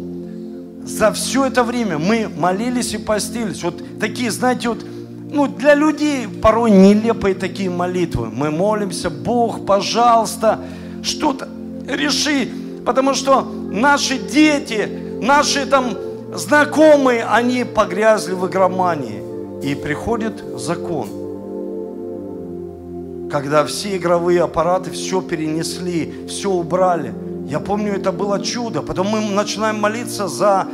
[0.85, 3.63] За все это время мы молились и постились.
[3.63, 4.85] Вот такие, знаете, вот
[5.33, 8.31] ну, для людей порой нелепые такие молитвы.
[8.31, 10.61] Мы молимся, Бог, пожалуйста,
[11.03, 11.49] что-то
[11.87, 12.49] реши,
[12.85, 14.89] потому что наши дети,
[15.23, 15.97] наши там
[16.35, 19.23] знакомые, они погрязли в игромании.
[19.63, 21.09] И приходит закон,
[23.31, 27.13] когда все игровые аппараты все перенесли, все убрали.
[27.47, 28.81] Я помню, это было чудо.
[28.81, 30.67] Потом мы начинаем молиться за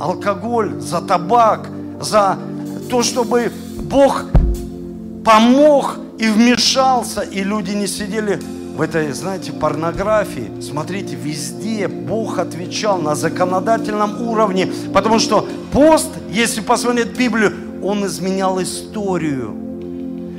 [0.00, 1.68] алкоголь, за табак,
[2.00, 2.38] за
[2.88, 4.24] то, чтобы Бог
[5.24, 8.40] помог и вмешался, и люди не сидели
[8.76, 10.50] в этой, знаете, порнографии.
[10.60, 18.62] Смотрите, везде Бог отвечал на законодательном уровне, потому что пост, если посмотреть Библию, он изменял
[18.62, 19.56] историю.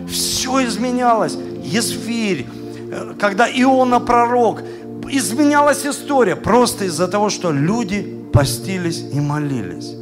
[0.07, 1.37] Все изменялось.
[1.63, 2.45] Есфирь,
[2.91, 4.61] э, когда Иона пророк,
[5.09, 9.95] изменялась история просто из-за того, что люди постились и молились.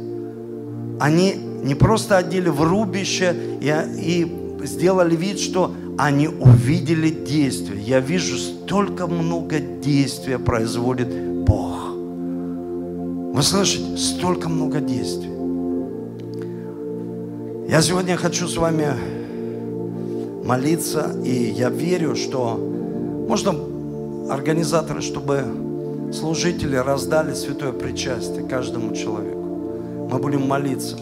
[1.00, 7.82] Они не просто одели в рубище и, и сделали вид, что они увидели действие.
[7.82, 11.08] Я вижу, столько много действия производит
[11.44, 11.90] Бог.
[13.34, 13.96] Вы слышите?
[13.96, 15.30] Столько много действий.
[17.68, 18.92] Я сегодня хочу с вами
[20.44, 22.56] молиться, и я верю, что
[23.28, 23.52] можно
[24.30, 25.42] организаторы, чтобы
[26.12, 30.08] служители раздали святое причастие каждому человеку.
[30.10, 30.96] Мы будем молиться.